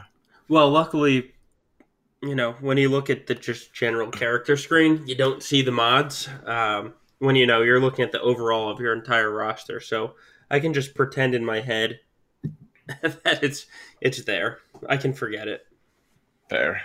[0.47, 1.33] Well, luckily,
[2.21, 5.71] you know, when you look at the just general character screen, you don't see the
[5.71, 6.27] mods.
[6.45, 10.15] Um, when you know you're looking at the overall of your entire roster, so
[10.49, 11.99] I can just pretend in my head
[13.01, 13.67] that it's
[14.01, 14.59] it's there.
[14.89, 15.65] I can forget it.
[16.49, 16.81] Fair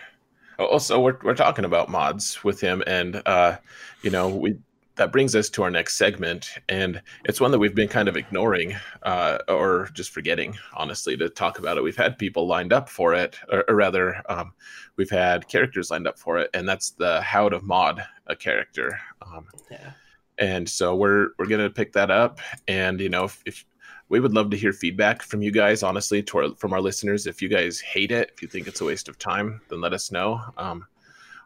[0.59, 3.57] also we're, we're talking about mods with him and uh
[4.03, 4.57] you know we
[4.97, 8.17] that brings us to our next segment, and it's one that we've been kind of
[8.17, 11.85] ignoring uh, or just forgetting, honestly, to talk about it.
[11.85, 14.55] We've had people lined up for it, or, or rather, um,
[14.97, 18.99] we've had characters lined up for it, and that's the how to mod a character.
[19.21, 19.93] Um, yeah.
[20.39, 23.65] And so we're we're gonna pick that up, and you know, if, if
[24.09, 27.43] we would love to hear feedback from you guys honestly our, from our listeners if
[27.43, 30.13] you guys hate it if you think it's a waste of time then let us
[30.13, 30.87] know um,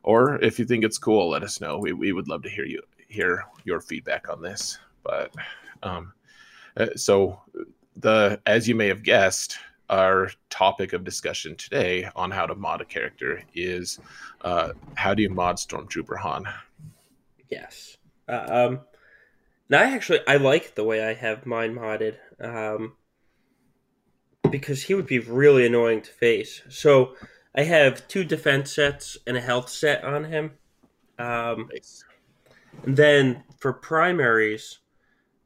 [0.03, 2.65] or if you think it's cool let us know we, we would love to hear
[2.65, 2.81] you
[3.11, 4.79] hear your feedback on this.
[5.03, 5.35] But
[5.83, 6.13] um,
[6.77, 7.41] uh, so
[7.97, 9.59] the as you may have guessed,
[9.91, 13.99] our topic of discussion today on how to mod a character is
[14.43, 16.47] uh, how do you mod Stormtrooper Han?
[17.51, 17.97] Yes.
[18.29, 18.81] Uh, um,
[19.69, 22.95] now, I actually I like the way I have mine modded um,
[24.51, 26.63] because he would be really annoying to face.
[26.69, 27.15] So
[27.55, 30.53] I have two defense sets and a health set on him.
[31.19, 32.05] Um, nice.
[32.85, 34.79] And then for primaries,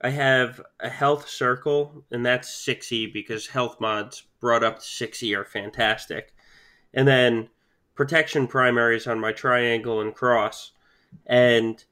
[0.00, 5.36] I have a health circle, and that's 6E because health mods brought up to 6E
[5.36, 6.34] are fantastic.
[6.92, 7.48] And then
[7.94, 10.72] protection primaries on my triangle and cross.
[11.26, 11.82] And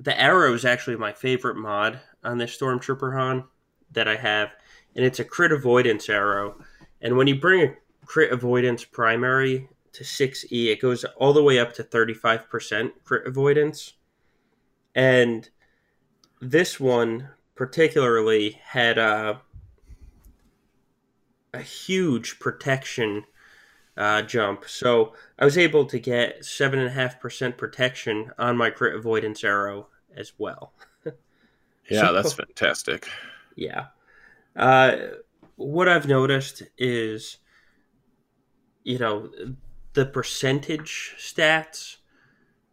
[0.00, 3.44] the arrow is actually my favorite mod on this Stormtrooper Han
[3.96, 4.50] that I have.
[4.94, 6.56] And it's a crit avoidance arrow.
[7.02, 7.74] And when you bring a
[8.06, 13.94] crit avoidance primary to 6E, it goes all the way up to 35% crit avoidance.
[14.94, 15.48] And
[16.40, 19.42] this one particularly had a,
[21.52, 23.24] a huge protection
[23.96, 24.68] uh, jump.
[24.68, 30.72] So I was able to get 7.5% protection on my crit avoidance arrow as well.
[31.90, 33.08] yeah, so, that's fantastic.
[33.56, 33.86] Yeah.
[34.54, 34.96] Uh,
[35.56, 37.38] what I've noticed is,
[38.84, 39.30] you know,
[39.94, 41.96] the percentage stats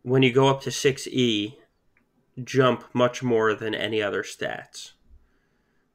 [0.03, 1.55] when you go up to 6E
[2.43, 4.91] jump much more than any other stats.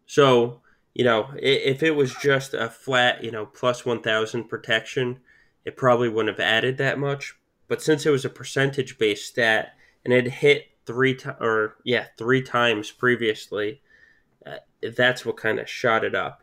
[0.07, 0.62] So,
[0.95, 5.20] you know, if it was just a flat, you know, plus 1000 protection,
[5.64, 7.34] it probably wouldn't have added that much.
[7.68, 9.74] But since it was a percentage based stat
[10.05, 13.82] and it hit three times, or yeah, three times previously,
[14.96, 16.42] that's what kind of shot it up.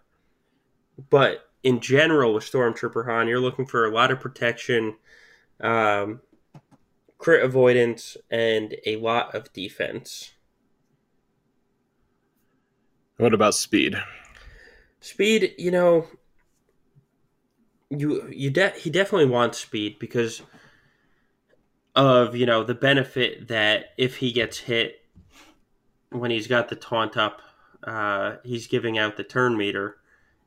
[1.10, 4.95] But in general, with Stormtrooper Han, you're looking for a lot of protection.
[5.60, 6.22] Um,
[7.18, 10.34] crit avoidance, and a lot of defense.
[13.18, 13.95] What about speed?
[14.99, 16.08] Speed, you know,
[17.89, 20.41] you you de- he definitely wants speed because
[21.95, 25.01] of you know the benefit that if he gets hit
[26.10, 27.41] when he's got the taunt up,
[27.86, 29.97] uh, he's giving out the turn meter,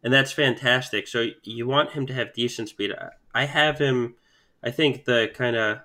[0.03, 1.09] and that's fantastic.
[1.09, 2.93] So you want him to have decent speed.
[3.35, 4.17] I have him.
[4.63, 5.79] I think the kind of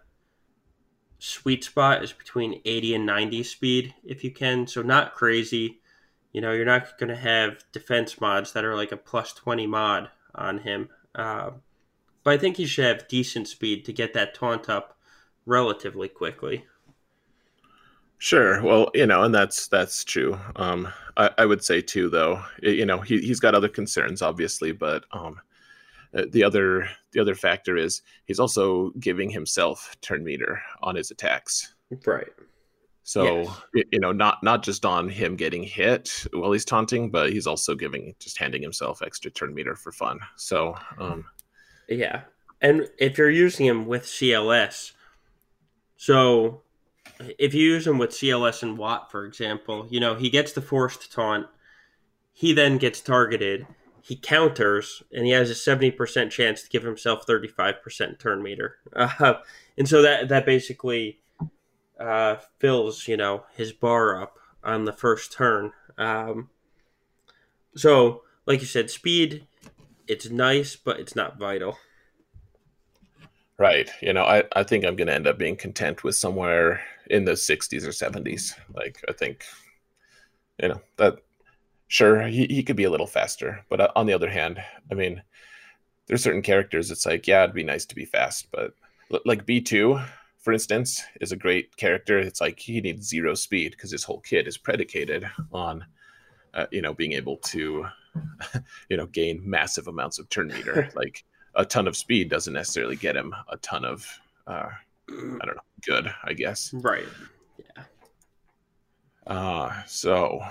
[1.19, 4.67] sweet spot is between 80 and 90 speed if you can.
[4.67, 5.79] So not crazy.
[6.33, 9.67] You know, you're not going to have defense mods that are like a plus 20
[9.67, 10.89] mod on him.
[11.13, 11.51] Uh,
[12.23, 14.97] but I think he should have decent speed to get that taunt up
[15.45, 16.65] relatively quickly.
[18.23, 18.63] Sure.
[18.63, 20.39] Well, you know, and that's that's true.
[20.55, 24.71] Um, I, I would say too, though, you know, he he's got other concerns, obviously,
[24.71, 25.41] but um,
[26.15, 31.11] uh, the other the other factor is he's also giving himself turn meter on his
[31.11, 31.75] attacks.
[32.05, 32.29] Right.
[33.03, 33.41] So
[33.73, 33.83] yes.
[33.91, 37.75] you know, not not just on him getting hit while he's taunting, but he's also
[37.75, 40.17] giving just handing himself extra turn meter for fun.
[40.37, 41.25] So um,
[41.89, 42.21] yeah,
[42.61, 44.93] and if you're using him with CLS,
[45.97, 46.62] so
[47.37, 50.61] if you use him with CLS and Watt, for example, you know he gets the
[50.61, 51.47] forced taunt,
[52.31, 53.67] he then gets targeted
[54.03, 58.77] he counters and he has a 70% chance to give himself 35% turn meter.
[58.95, 59.35] Uh,
[59.77, 61.19] and so that that basically
[61.99, 65.71] uh, fills, you know, his bar up on the first turn.
[65.97, 66.49] Um,
[67.75, 69.47] so, like you said, speed,
[70.07, 71.77] it's nice, but it's not vital.
[73.57, 73.89] Right.
[74.01, 77.25] You know, I, I think I'm going to end up being content with somewhere in
[77.25, 78.53] the 60s or 70s.
[78.73, 79.45] Like, I think,
[80.61, 81.19] you know, that
[81.93, 84.95] sure he, he could be a little faster but uh, on the other hand i
[84.95, 85.21] mean
[86.07, 88.73] there's certain characters it's like yeah it'd be nice to be fast but
[89.25, 90.03] like b2
[90.39, 94.19] for instance is a great character it's like he needs zero speed because his whole
[94.21, 95.85] kit is predicated on
[96.55, 97.85] uh, you know being able to
[98.89, 101.23] you know gain massive amounts of turn meter like
[101.55, 104.07] a ton of speed doesn't necessarily get him a ton of
[104.47, 104.69] uh,
[105.09, 107.05] i don't know good i guess right
[107.57, 107.83] yeah
[109.27, 110.41] uh so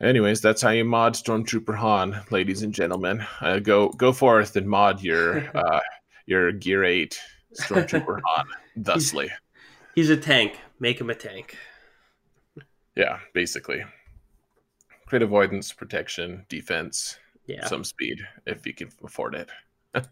[0.00, 3.26] Anyways, that's how you mod Stormtrooper Han, ladies and gentlemen.
[3.40, 5.80] Uh, go go forth and mod your uh,
[6.26, 7.18] your Gear Eight
[7.60, 9.28] Stormtrooper Han thusly.
[9.94, 10.56] He's, he's a tank.
[10.78, 11.56] Make him a tank.
[12.94, 13.84] Yeah, basically.
[15.06, 17.18] Crit avoidance, protection, defense,
[17.48, 17.66] Yeah.
[17.66, 19.48] some speed if you can afford it.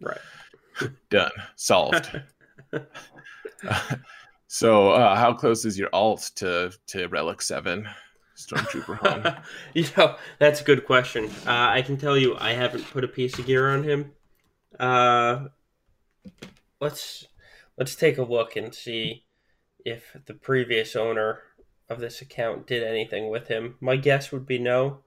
[0.00, 0.18] right.
[1.10, 1.30] Done.
[1.54, 2.10] Solved.
[4.48, 7.88] so, uh, how close is your alt to to Relic Seven,
[8.36, 9.42] Stormtrooper Han?
[9.74, 11.26] you know, that's a good question.
[11.46, 14.12] Uh, I can tell you, I haven't put a piece of gear on him.
[14.78, 15.46] Uh,
[16.80, 17.26] let's
[17.78, 19.24] let's take a look and see
[19.84, 21.40] if the previous owner
[21.88, 23.76] of this account did anything with him.
[23.80, 25.00] My guess would be no.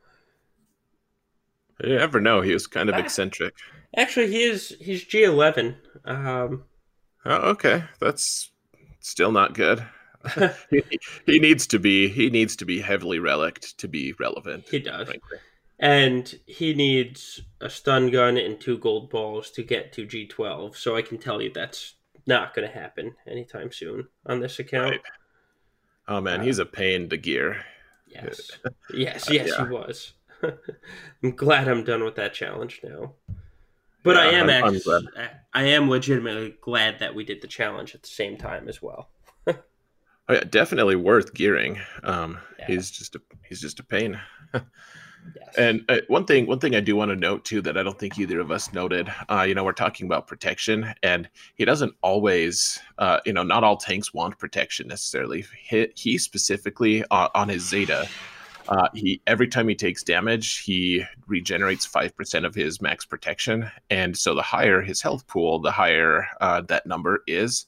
[1.84, 2.42] You never know.
[2.42, 3.00] He was kind of Ah.
[3.00, 3.54] eccentric.
[3.96, 5.78] Actually, he is he's G eleven.
[6.06, 6.64] Um,
[7.26, 8.52] Oh, okay, that's
[9.02, 9.86] still not good.
[10.70, 10.82] he,
[11.26, 14.66] he needs to be he needs to be heavily relict to be relevant.
[14.70, 15.38] he does, frankly.
[15.80, 20.78] and he needs a stun gun and two gold balls to get to G twelve.
[20.78, 21.96] So I can tell you that's
[22.28, 24.92] not going to happen anytime soon on this account.
[24.92, 25.02] Right.
[26.08, 27.66] Oh man, Uh, he's a pain to gear.
[28.08, 28.52] Yes.
[28.54, 29.66] Yes, Uh, yes, yeah.
[29.68, 30.14] he was.
[31.24, 33.14] I'm glad I'm done with that challenge now.
[34.04, 35.08] But I Yeah, am I'm- I'm actually,
[35.54, 39.10] I am legitimately glad that we did the challenge at the same time as well.
[40.32, 41.80] Oh yeah, definitely worth gearing.
[42.04, 42.68] Um, Yeah.
[42.68, 44.20] he's just a he's just a pain.
[44.54, 45.56] Yes.
[45.58, 47.98] And uh, one thing, one thing I do want to note too that I don't
[47.98, 49.12] think either of us noted.
[49.28, 52.80] Uh, you know, we're talking about protection, and he doesn't always.
[53.00, 55.44] Uh, you know, not all tanks want protection necessarily.
[55.68, 58.08] He, he specifically uh, on his Zeta,
[58.70, 63.70] uh, he every time he takes damage, he regenerates five percent of his max protection,
[63.89, 67.65] and so the higher his health pool, the higher uh, that number is.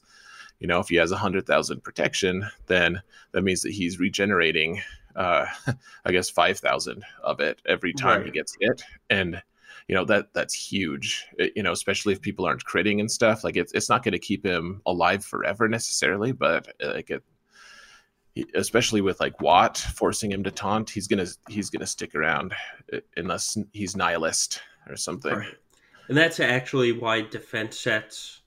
[0.60, 4.80] You know, if he has a hundred thousand protection, then that means that he's regenerating
[5.16, 5.46] uh,
[6.04, 9.42] I guess five thousand of it every time he gets hit, and
[9.88, 11.26] you know that that's huge.
[11.36, 13.42] It- you know, especially if people aren't critting and stuff.
[13.44, 17.24] Like it's it's not going to keep him alive forever necessarily, but uh, like it,
[18.54, 22.54] especially with like Wat forcing him to taunt, he's gonna he's gonna stick around
[22.92, 25.34] uh, unless he's nihilist or something.
[25.34, 25.54] Right.
[26.08, 28.40] And that's actually why defense sets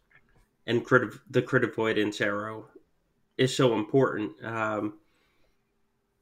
[0.67, 2.67] and crit, the crit avoidance arrow
[3.37, 4.31] is so important.
[4.43, 4.95] Um,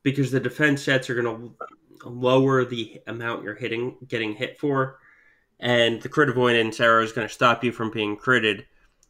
[0.04, 1.56] because the defense sets are going
[2.02, 5.00] to lower the amount you're hitting, getting hit for,
[5.60, 8.66] and the crit avoidance arrow is going to stop you from being critted.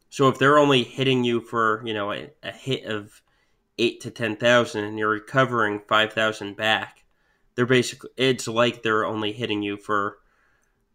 [0.08, 3.20] So if they're only hitting you for you know a, a hit of
[3.78, 7.04] eight to ten thousand, and you're recovering five thousand back,
[7.54, 10.18] they're basically it's like they're only hitting you for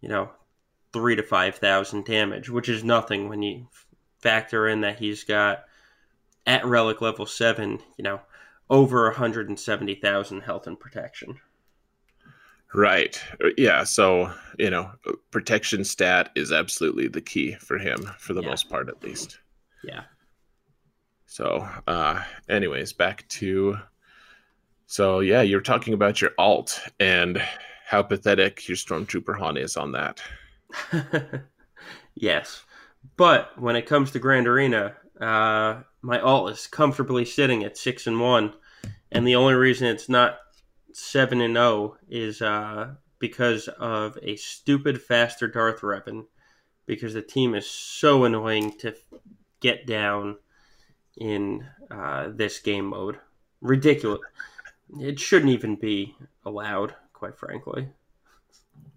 [0.02, 0.30] you know
[0.94, 3.68] three to five thousand damage, which is nothing when you
[4.20, 5.64] factor in that he's got
[6.46, 8.20] at relic level seven, you know,
[8.70, 11.40] over 170,000 health and protection.
[12.74, 13.22] Right.
[13.58, 13.84] Yeah.
[13.84, 14.92] So, you know,
[15.32, 18.50] protection stat is absolutely the key for him, for the Yeah.
[18.50, 19.40] most part, at least.
[19.84, 20.04] Yeah.
[21.30, 23.78] So, uh, anyways, back to.
[24.88, 27.40] So, yeah, you're talking about your alt and
[27.86, 30.24] how pathetic your Stormtrooper Han is on that.
[32.16, 32.64] yes.
[33.16, 38.08] But when it comes to Grand Arena, uh, my alt is comfortably sitting at 6
[38.08, 38.54] and 1.
[39.12, 40.40] And the only reason it's not
[40.94, 46.26] 7 and 0 is uh, because of a stupid faster Darth Revan.
[46.88, 48.96] Because the team is so annoying to
[49.60, 50.38] get down
[51.20, 53.20] in uh, this game mode.
[53.62, 54.22] Ridiculous.
[55.00, 56.16] It shouldn't even be
[56.46, 57.90] allowed, quite frankly.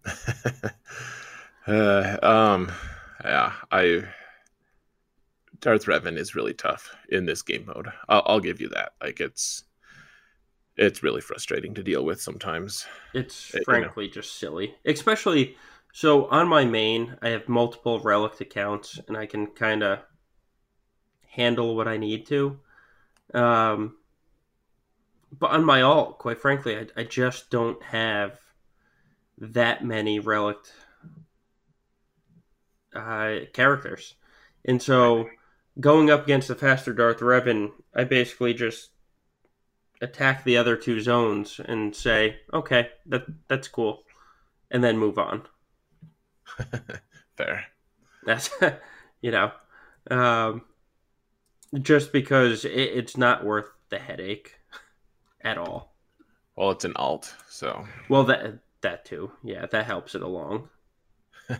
[1.66, 2.72] uh, um,
[3.24, 4.04] yeah, I.
[5.60, 7.86] Darth Revan is really tough in this game mode.
[8.08, 8.94] I'll, I'll give you that.
[9.00, 9.62] Like it's,
[10.76, 12.84] it's really frustrating to deal with sometimes.
[13.14, 13.64] It's Uh, you know.
[13.64, 14.74] frankly just silly.
[14.84, 15.56] Especially
[15.92, 20.00] so on my main, I have multiple relic accounts and I can kind of
[21.32, 22.58] handle what I need to.
[23.32, 23.96] Um,
[25.38, 28.38] but on my alt, quite frankly, I, I just don't have
[29.38, 30.58] that many relic
[32.94, 34.14] uh, characters.
[34.64, 35.30] And so
[35.80, 38.90] going up against the faster Darth Revan, I basically just
[40.02, 44.02] attack the other two zones and say, okay, that that's cool,
[44.70, 45.42] and then move on.
[47.36, 47.64] Fair.
[48.24, 48.50] That's
[49.22, 49.52] you know,
[50.10, 50.62] um,
[51.80, 54.58] just because it, it's not worth the headache
[55.40, 55.94] at all.
[56.56, 60.68] Well, it's an alt, so Well, that that too, yeah, that helps it along.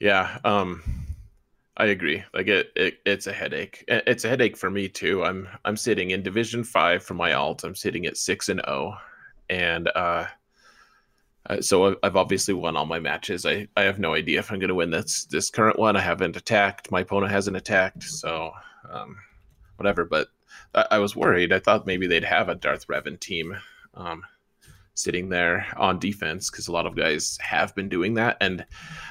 [0.00, 0.38] yeah.
[0.44, 0.82] Um,
[1.76, 2.22] I agree.
[2.32, 3.84] Like it, it, it's a headache.
[3.88, 5.24] It's a headache for me too.
[5.24, 7.64] I'm, I'm sitting in Division Five for my alt.
[7.64, 8.96] I'm sitting at six and zero,
[9.50, 10.26] and uh,
[11.50, 13.44] uh, so I've obviously won all my matches.
[13.44, 15.96] I, I have no idea if I'm going to win this this current one.
[15.96, 16.90] I haven't attacked.
[16.90, 18.52] My opponent hasn't attacked, so
[18.90, 19.16] um,
[19.76, 20.04] whatever.
[20.04, 20.28] But
[20.74, 21.52] I, I was worried.
[21.52, 23.56] I thought maybe they'd have a Darth Revan team
[23.94, 24.22] um,
[24.94, 28.64] sitting there on defense because a lot of guys have been doing that, and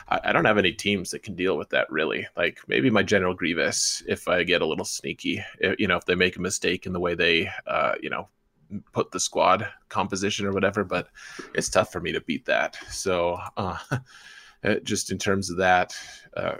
[0.09, 2.27] I, I, don't have any teams that can deal with that really.
[2.35, 6.05] Like maybe my General Grievous, if I get a little sneaky, if, you know, if
[6.05, 8.27] they make a mistake in the way they, uh, you know,
[8.91, 11.09] put the squad composition or whatever, but
[11.53, 12.77] it's tough for me to beat that.
[12.89, 13.77] So, uh,
[14.83, 15.95] just in terms of that,
[16.35, 16.55] uh,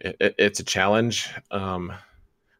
[0.00, 1.30] it, it's a challenge.
[1.50, 1.92] Um,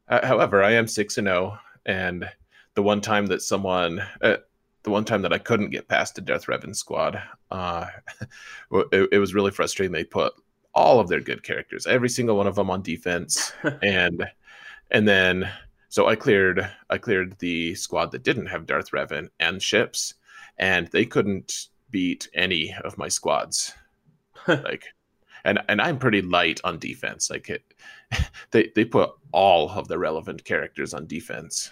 [0.09, 2.29] however, I am six and zero, oh, and
[2.75, 4.37] the one time that someone, uh,
[4.83, 7.87] the one time that I couldn't get past the Darth Revan squad, uh,
[8.93, 9.93] it, it was really frustrating.
[9.93, 10.35] They put
[10.75, 13.53] all of their good characters, every single one of them on defense,
[13.83, 14.25] and
[14.91, 15.51] and then
[15.97, 20.13] so I cleared I cleared the squad that didn't have Darth Revan and ships,
[20.59, 23.73] and they couldn't beat any of my squads.
[24.47, 24.85] like,
[25.47, 27.31] and and I'm pretty light on defense.
[27.31, 27.63] Like it,
[28.51, 31.71] they they put all of the relevant characters on defense.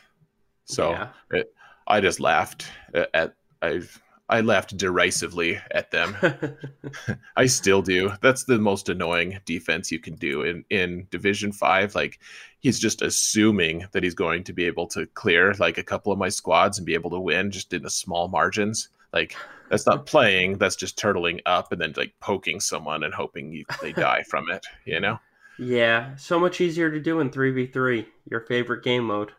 [0.64, 1.08] So yeah.
[1.30, 1.54] it,
[1.86, 2.64] I just laughed
[2.94, 6.16] uh, at I've I laughed derisively at them.
[7.36, 8.12] I still do.
[8.22, 12.20] That's the most annoying defense you can do in in Division 5 like
[12.60, 16.18] he's just assuming that he's going to be able to clear like a couple of
[16.18, 18.88] my squads and be able to win just in the small margins.
[19.12, 19.36] Like
[19.68, 23.64] that's not playing, that's just turtling up and then like poking someone and hoping you,
[23.82, 25.18] they die from it, you know?
[25.58, 29.32] Yeah, so much easier to do in 3v3, your favorite game mode.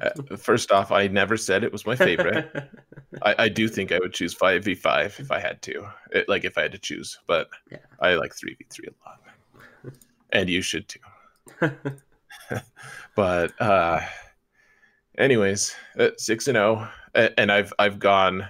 [0.00, 2.50] Uh, first off, I never said it was my favorite.
[3.22, 6.28] I, I, do think I would choose five v five if I had to, it,
[6.28, 7.18] like if I had to choose.
[7.26, 7.78] But yeah.
[8.00, 9.94] I like three v three a lot,
[10.32, 11.00] and you should too.
[13.14, 14.00] but uh,
[15.16, 18.46] anyways, uh, six and zero, and I've I've gone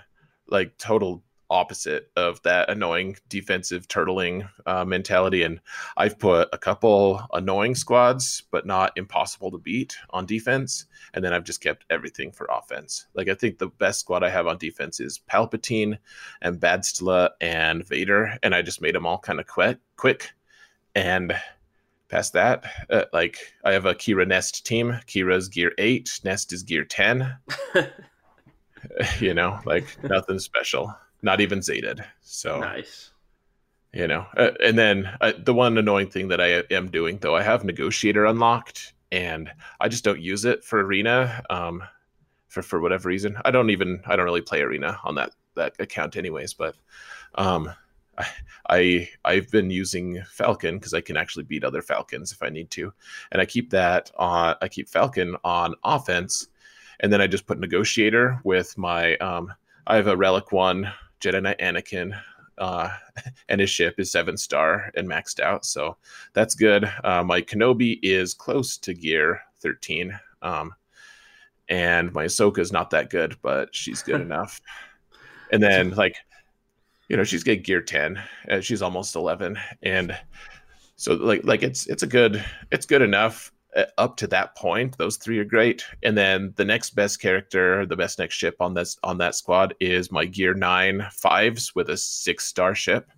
[0.49, 1.23] like total
[1.55, 5.45] opposite of that annoying defensive turtling uh, mentality.
[5.45, 5.61] And
[5.97, 10.87] I've put a couple annoying squads, but not impossible to beat on defense.
[11.15, 13.07] And then I've just kept everything for offense.
[13.15, 15.97] Like I think the best squad I have on defense is Palpatine
[16.43, 18.37] and Bastila and Vader.
[18.43, 20.33] And I just made them all kind of quick, quick.
[20.97, 21.37] And
[22.09, 24.99] past that, uh, like I have a Qi'ra Nest team.
[25.07, 27.37] Qi'ra's gear eight, Nest is gear 10.
[29.21, 30.95] you know, like nothing special
[31.25, 32.05] not even zeta'd.
[32.21, 33.11] So nice.
[33.93, 37.37] You know, uh, and then uh, the one annoying thing that I am doing though,
[37.37, 39.51] I have negotiator unlocked, and
[39.81, 41.43] I just don't use it for arena.
[41.49, 41.83] Um,
[42.49, 45.75] for for whatever reason, I don't even I don't really play arena on that that
[45.79, 46.55] account anyways.
[46.55, 46.75] But
[47.37, 47.73] um,
[48.19, 48.27] I,
[48.69, 52.71] I I've been using Falcon because I can actually beat other Falcons if I need
[52.73, 52.93] to,
[53.31, 54.57] and I keep that on.
[54.61, 56.49] I keep Falcon on offense,
[56.99, 59.53] and then I just put negotiator with my um.
[59.87, 60.91] I have a relic one
[61.25, 62.21] Jedi Knight Anakin,
[62.59, 62.91] uh,
[63.49, 65.97] and his ship is seven star and maxed out, so
[66.35, 66.91] that's good.
[67.03, 70.75] Uh, my Kenobi is close to gear thirteen, um,
[71.69, 74.61] and my Ahsoka is not that good, but she's good enough.
[75.51, 76.17] And then like,
[77.09, 80.17] you know, she's get gear ten, and she's almost eleven, and
[80.97, 84.55] so like like it's it's a good it's good enough uh, Uh, up to that
[84.57, 85.85] point, those three are great.
[86.03, 89.75] And then the next best character, the best next ship on this on that squad
[89.81, 93.11] is my Gear Nine Fives with a six star ship,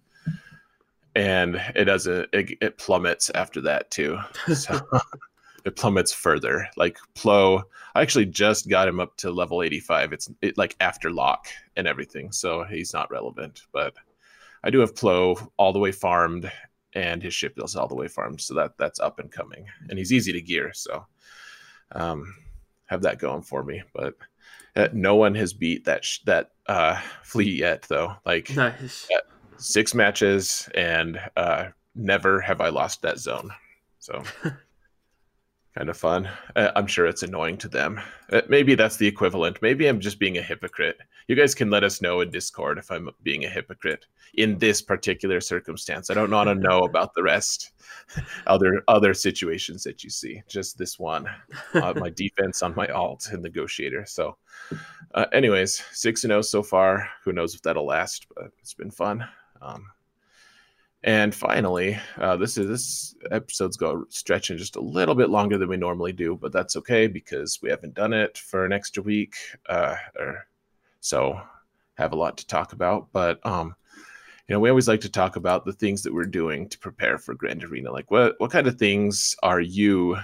[1.14, 4.18] and it does a it, it plummets after that too.
[4.54, 4.80] So
[5.66, 6.68] it plummets further.
[6.76, 7.62] Like Plo,
[7.94, 10.14] I actually just got him up to level eighty five.
[10.14, 13.62] It's it, like after lock and everything, so he's not relevant.
[13.72, 13.94] But
[14.64, 16.50] I do have Plo all the way farmed
[16.96, 19.98] and his ship is all the way farmed, so that that's up and coming, and
[19.98, 21.04] he's easy to gear, so
[21.92, 22.34] um,
[22.86, 23.82] have that going for me.
[23.94, 24.14] But
[24.74, 28.14] uh, no one has beat that sh- that uh, fleet yet, though.
[28.24, 29.06] Like nice.
[29.58, 33.50] six matches, and uh, never have I lost that zone.
[33.98, 34.22] So
[35.76, 36.28] kind of fun.
[36.54, 38.00] Uh, I'm sure it's annoying to them.
[38.32, 39.60] Uh, maybe that's the equivalent.
[39.60, 40.98] Maybe I'm just being a hypocrite.
[41.28, 44.80] You guys can let us know in Discord if I'm being a hypocrite in this
[44.80, 46.08] particular circumstance.
[46.08, 47.72] I don't want to know about the rest,
[48.46, 50.42] other other situations that you see.
[50.48, 51.28] Just this one,
[51.74, 54.06] uh, my defense on my alt and negotiator.
[54.06, 54.38] So,
[55.14, 57.06] uh, anyways, six and zero oh so far.
[57.24, 58.26] Who knows if that'll last?
[58.34, 59.28] But it's been fun.
[59.60, 59.86] Um,
[61.06, 65.68] and finally, uh, this is this episode's go stretching just a little bit longer than
[65.68, 69.36] we normally do, but that's okay because we haven't done it for an extra week,
[69.68, 70.44] uh, or
[71.00, 71.40] so
[71.94, 73.06] have a lot to talk about.
[73.12, 73.76] But um,
[74.48, 77.18] you know, we always like to talk about the things that we're doing to prepare
[77.18, 77.92] for Grand Arena.
[77.92, 80.16] Like, what what kind of things are you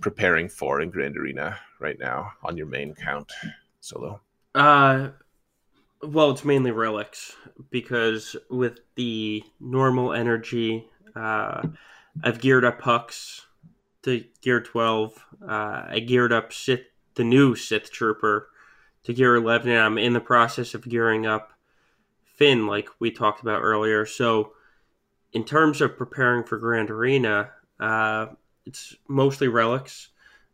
[0.00, 3.32] preparing for in Grand Arena right now on your main count,
[3.80, 4.20] Solo?
[4.54, 5.08] Uh,
[6.02, 7.34] well, it's mainly relics
[7.70, 11.62] because with the normal energy, uh,
[12.22, 13.42] I've geared up Hux
[14.02, 15.26] to Gear 12.
[15.42, 16.84] Uh, I geared up Sith,
[17.14, 18.48] the new Sith Trooper
[19.04, 21.52] to Gear 11, and I'm in the process of gearing up
[22.36, 24.06] Finn, like we talked about earlier.
[24.06, 24.52] So,
[25.32, 27.50] in terms of preparing for Grand Arena,
[27.80, 28.26] uh,
[28.64, 30.08] it's mostly relics.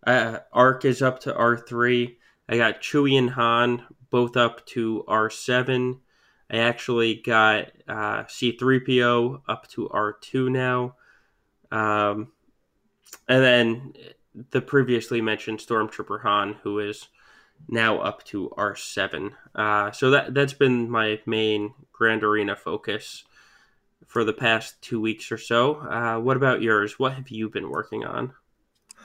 [0.06, 2.16] Uh, Arc is up to R3.
[2.48, 3.82] I got Chewie and Han
[4.15, 5.99] both up to R7.
[6.49, 10.95] I actually got uh, C3PO up to R2 now.
[11.73, 12.28] Um,
[13.28, 13.93] and then
[14.53, 17.09] the previously mentioned Stormtrooper Han, who is
[17.66, 19.32] now up to R7.
[19.53, 23.24] Uh, so that, that's been my main Grand Arena focus
[24.07, 25.74] for the past two weeks or so.
[25.74, 27.01] Uh, what about yours?
[27.01, 28.32] What have you been working on?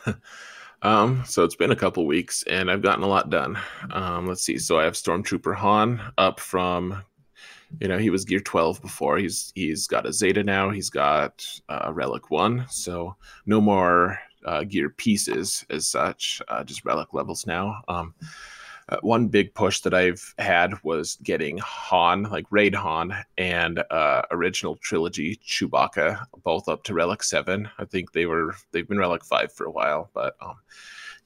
[0.81, 3.57] Um, so it's been a couple weeks and I've gotten a lot done.
[3.91, 4.57] Um, let's see.
[4.57, 7.03] So I have Stormtrooper Han up from,
[7.81, 9.17] you know, he was Gear 12 before.
[9.17, 10.69] He's he's got a Zeta now.
[10.69, 12.65] He's got uh, Relic One.
[12.69, 13.15] So
[13.45, 17.81] no more uh, gear pieces as such, uh, just Relic levels now.
[17.87, 18.13] Um,
[18.89, 24.23] uh, one big push that I've had was getting Han, like Raid Han, and uh,
[24.31, 27.69] original trilogy Chewbacca, both up to Relic Seven.
[27.77, 30.55] I think they were they've been Relic Five for a while, but um,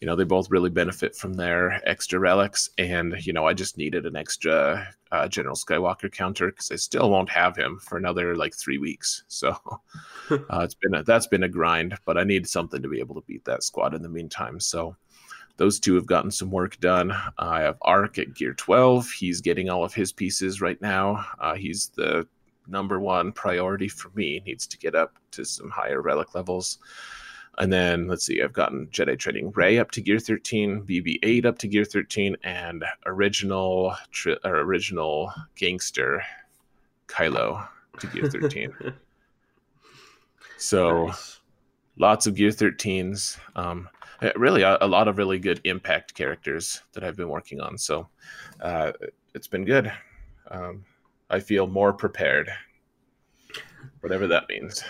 [0.02, 2.69] you know they both really benefit from their extra relics.
[2.77, 7.10] And you know I just needed an extra uh, General Skywalker counter because I still
[7.10, 9.23] won't have him for another like three weeks.
[9.30, 9.57] So
[10.30, 13.15] uh, it's been a, that's been a grind, but I need something to be able
[13.15, 14.60] to beat that squad in the meantime.
[14.60, 14.98] So
[15.58, 17.14] those two have gotten some work done.
[17.38, 19.10] I have Arc at Gear 12.
[19.12, 21.26] He's getting all of his pieces right now.
[21.40, 22.28] Uh, he's the
[22.68, 24.34] number one priority for me.
[24.34, 26.80] He needs to get up to some higher relic levels.
[27.60, 31.60] And then let's see, I've gotten Jedi Training Rey up to Gear 13, BB-8 up
[31.60, 36.24] to Gear 13, and original tri- or original gangster
[37.08, 37.68] Kylo
[38.00, 38.74] to Gear 13.
[40.58, 41.42] so nice.
[41.98, 43.38] lots of Gear 13s.
[43.56, 43.88] Um,
[44.35, 47.77] really a, a, lot of really good impact characters that I've been working on.
[47.77, 48.07] So
[48.61, 48.91] uh,
[49.34, 49.91] it's been good.
[50.49, 50.85] Um,
[51.30, 52.49] I feel more prepared,
[54.02, 54.84] whatever that means.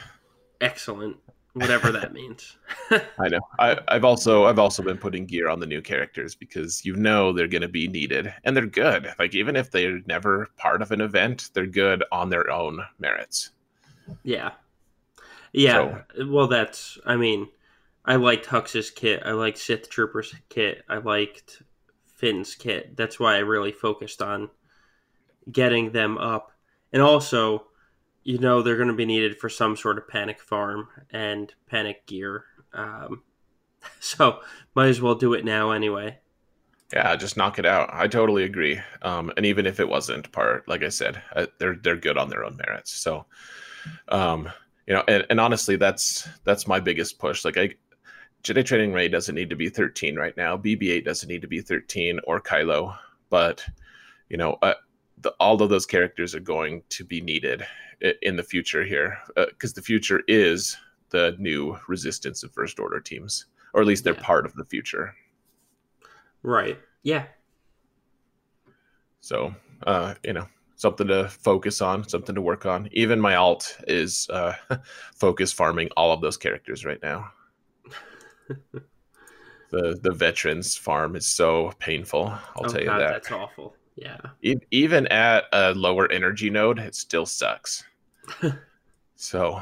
[0.61, 1.17] Excellent,
[1.53, 2.57] whatever that means.
[2.91, 3.39] I know.
[3.59, 7.31] I, have also I've also been putting gear on the new characters because you know
[7.31, 9.13] they're going to be needed and they're good.
[9.19, 13.51] Like even if they're never part of an event, they're good on their own merits.
[14.23, 14.51] Yeah.
[15.53, 16.01] Yeah.
[16.15, 16.97] So, well, that's.
[17.05, 17.47] I mean
[18.05, 19.21] I liked Hux's kit.
[19.25, 20.83] I liked Sith Trooper's kit.
[20.89, 21.61] I liked
[22.05, 22.95] Finn's kit.
[22.97, 24.49] That's why I really focused on
[25.51, 26.51] getting them up.
[26.91, 27.67] And also,
[28.23, 32.05] you know, they're going to be needed for some sort of panic farm and panic
[32.05, 32.45] gear.
[32.73, 33.23] Um,
[33.99, 34.39] so
[34.75, 36.17] might as well do it now anyway.
[36.91, 37.89] Yeah, just knock it out.
[37.91, 38.79] I totally agree.
[39.01, 42.29] Um, and even if it wasn't part, like I said, uh, they're they're good on
[42.29, 42.93] their own merits.
[42.93, 43.25] So,
[44.09, 44.47] um,
[44.85, 47.43] you know, and, and honestly, that's that's my biggest push.
[47.43, 47.71] Like I,
[48.43, 50.57] Jedi Training Rey doesn't need to be 13 right now.
[50.57, 52.95] BB-8 doesn't need to be 13 or Kylo,
[53.29, 53.63] but
[54.29, 54.73] you know, uh,
[55.21, 57.65] the, all of those characters are going to be needed
[58.21, 60.75] in the future here because uh, the future is
[61.09, 64.23] the new Resistance and First Order teams, or at least they're yeah.
[64.23, 65.15] part of the future.
[66.41, 66.77] Right.
[67.03, 67.25] Yeah.
[69.21, 69.55] So,
[69.87, 72.89] uh, you know, something to focus on, something to work on.
[72.91, 74.53] Even my alt is uh,
[75.15, 77.31] focus farming all of those characters right now
[79.71, 82.27] the the veterans farm is so painful.
[82.27, 83.11] I'll oh, tell you God, that.
[83.11, 83.75] That's awful.
[83.95, 84.17] Yeah.
[84.71, 87.83] even at a lower energy node, it still sucks.
[89.15, 89.61] so,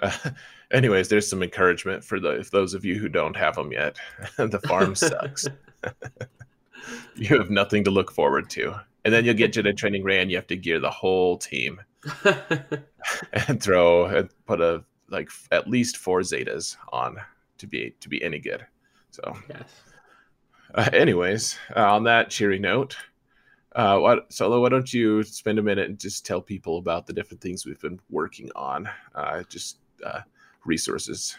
[0.00, 0.16] uh,
[0.72, 3.96] anyways, there's some encouragement for the if those of you who don't have them yet.
[4.36, 5.46] the farm sucks.
[7.16, 8.74] you have nothing to look forward to,
[9.04, 11.80] and then you'll get Jedi Training Rey, and you have to gear the whole team
[13.48, 17.16] and throw and put a like at least four Zetas on
[17.58, 18.66] to be to be any good.
[19.10, 19.68] So, yes.
[20.74, 22.96] Uh, anyways, uh, on that cheery note,
[23.74, 24.60] uh, what Solo?
[24.60, 27.80] Why don't you spend a minute and just tell people about the different things we've
[27.80, 30.20] been working on, uh, just uh,
[30.64, 31.36] resources.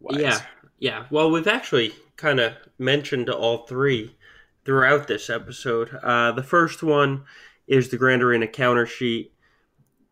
[0.00, 0.20] Wise.
[0.20, 0.40] Yeah,
[0.78, 1.06] yeah.
[1.10, 4.16] Well, we've actually kind of mentioned all three
[4.64, 5.98] throughout this episode.
[6.02, 7.24] Uh, the first one
[7.66, 9.32] is the Grand Arena counter sheet.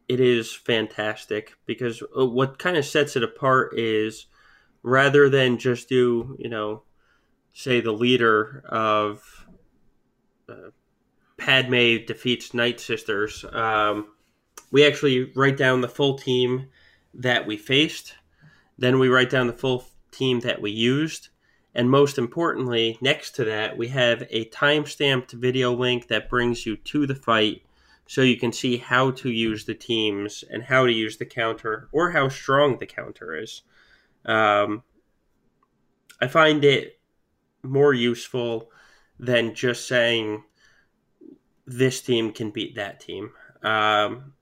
[0.08, 4.26] It is fantastic because uh, what kind of sets it apart is
[4.82, 6.82] rather than just do, you know,
[7.52, 9.46] say the leader of
[10.48, 10.70] uh,
[11.36, 14.08] Padme defeats Night Sisters, um,
[14.70, 16.68] we actually write down the full team
[17.14, 18.14] that we faced.
[18.76, 21.28] Then we write down the full team that we used.
[21.74, 26.66] And most importantly, next to that, we have a time stamped video link that brings
[26.66, 27.62] you to the fight
[28.06, 31.88] so you can see how to use the teams and how to use the counter
[31.92, 33.62] or how strong the counter is.
[34.28, 34.82] Um,
[36.20, 37.00] I find it
[37.62, 38.70] more useful
[39.18, 40.44] than just saying
[41.66, 43.30] this team can beat that team.
[43.62, 44.34] Um,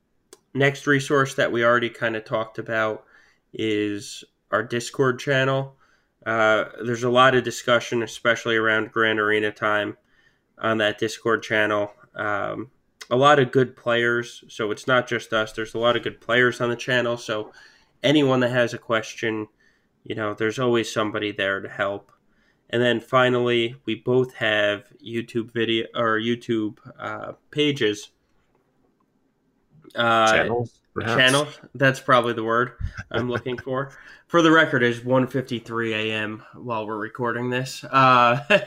[0.55, 3.05] next resource that we already kind of talked about
[3.53, 5.77] is our Discord channel.
[6.25, 9.97] Uh, there's a lot of discussion, especially around Grand Arena time,
[10.59, 11.93] on that Discord channel.
[12.15, 12.71] Um,
[13.11, 15.53] a lot of good players, so it's not just us.
[15.53, 17.17] There's a lot of good players on the channel.
[17.17, 17.53] So
[18.03, 19.47] anyone that has a question,
[20.07, 22.13] you know, there's always somebody there to help.
[22.71, 28.11] And then finally, we both have YouTube video or YouTube uh, pages.
[29.97, 31.17] Uh, Channels, perhaps?
[31.17, 31.49] channel.
[31.75, 32.73] That's probably the word
[33.11, 33.93] I'm looking for.
[34.27, 36.43] For the record, is 1:53 a.m.
[36.55, 37.85] while we're recording this.
[37.85, 38.41] Uh,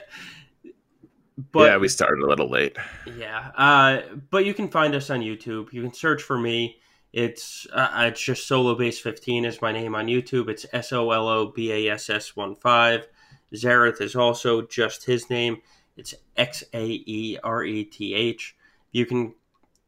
[1.52, 2.78] but yeah, we started a little late.
[3.18, 4.02] yeah, uh,
[4.32, 5.74] but you can find us on YouTube.
[5.74, 6.80] You can search for me.
[7.12, 10.50] It's uh, it's just Solobass15 is my name on YouTube.
[10.50, 13.08] It's S O L O B A S S 1 5.
[13.54, 15.58] Xaereth is also just his name.
[15.98, 18.56] It's X A E R E T H.
[18.92, 19.34] You can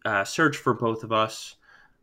[0.04, 1.56] uh, search for both of us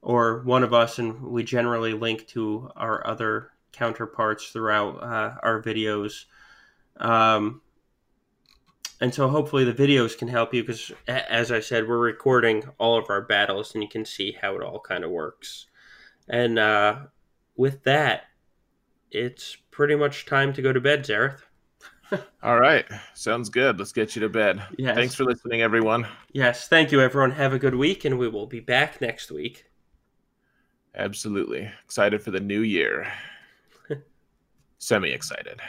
[0.02, 5.60] or one of us, and we generally link to our other counterparts throughout uh, our
[5.60, 6.26] videos.
[6.96, 7.60] Um,
[9.00, 12.98] and so hopefully the videos can help you because, as I said, we're recording all
[12.98, 15.66] of our battles, and you can see how it all kind of works.
[16.28, 16.98] And uh,
[17.56, 18.24] with that,
[19.10, 21.40] it's pretty much time to go to bed, Xaereth.
[22.42, 23.78] All right, sounds good.
[23.78, 24.62] Let's get you to bed.
[24.78, 24.96] Yes.
[24.96, 26.06] Thanks for listening, everyone.
[26.32, 27.32] Yes, thank you, everyone.
[27.32, 29.66] Have a good week, and we will be back next week.
[30.94, 33.12] Absolutely excited for the new year.
[34.78, 35.60] Semi excited.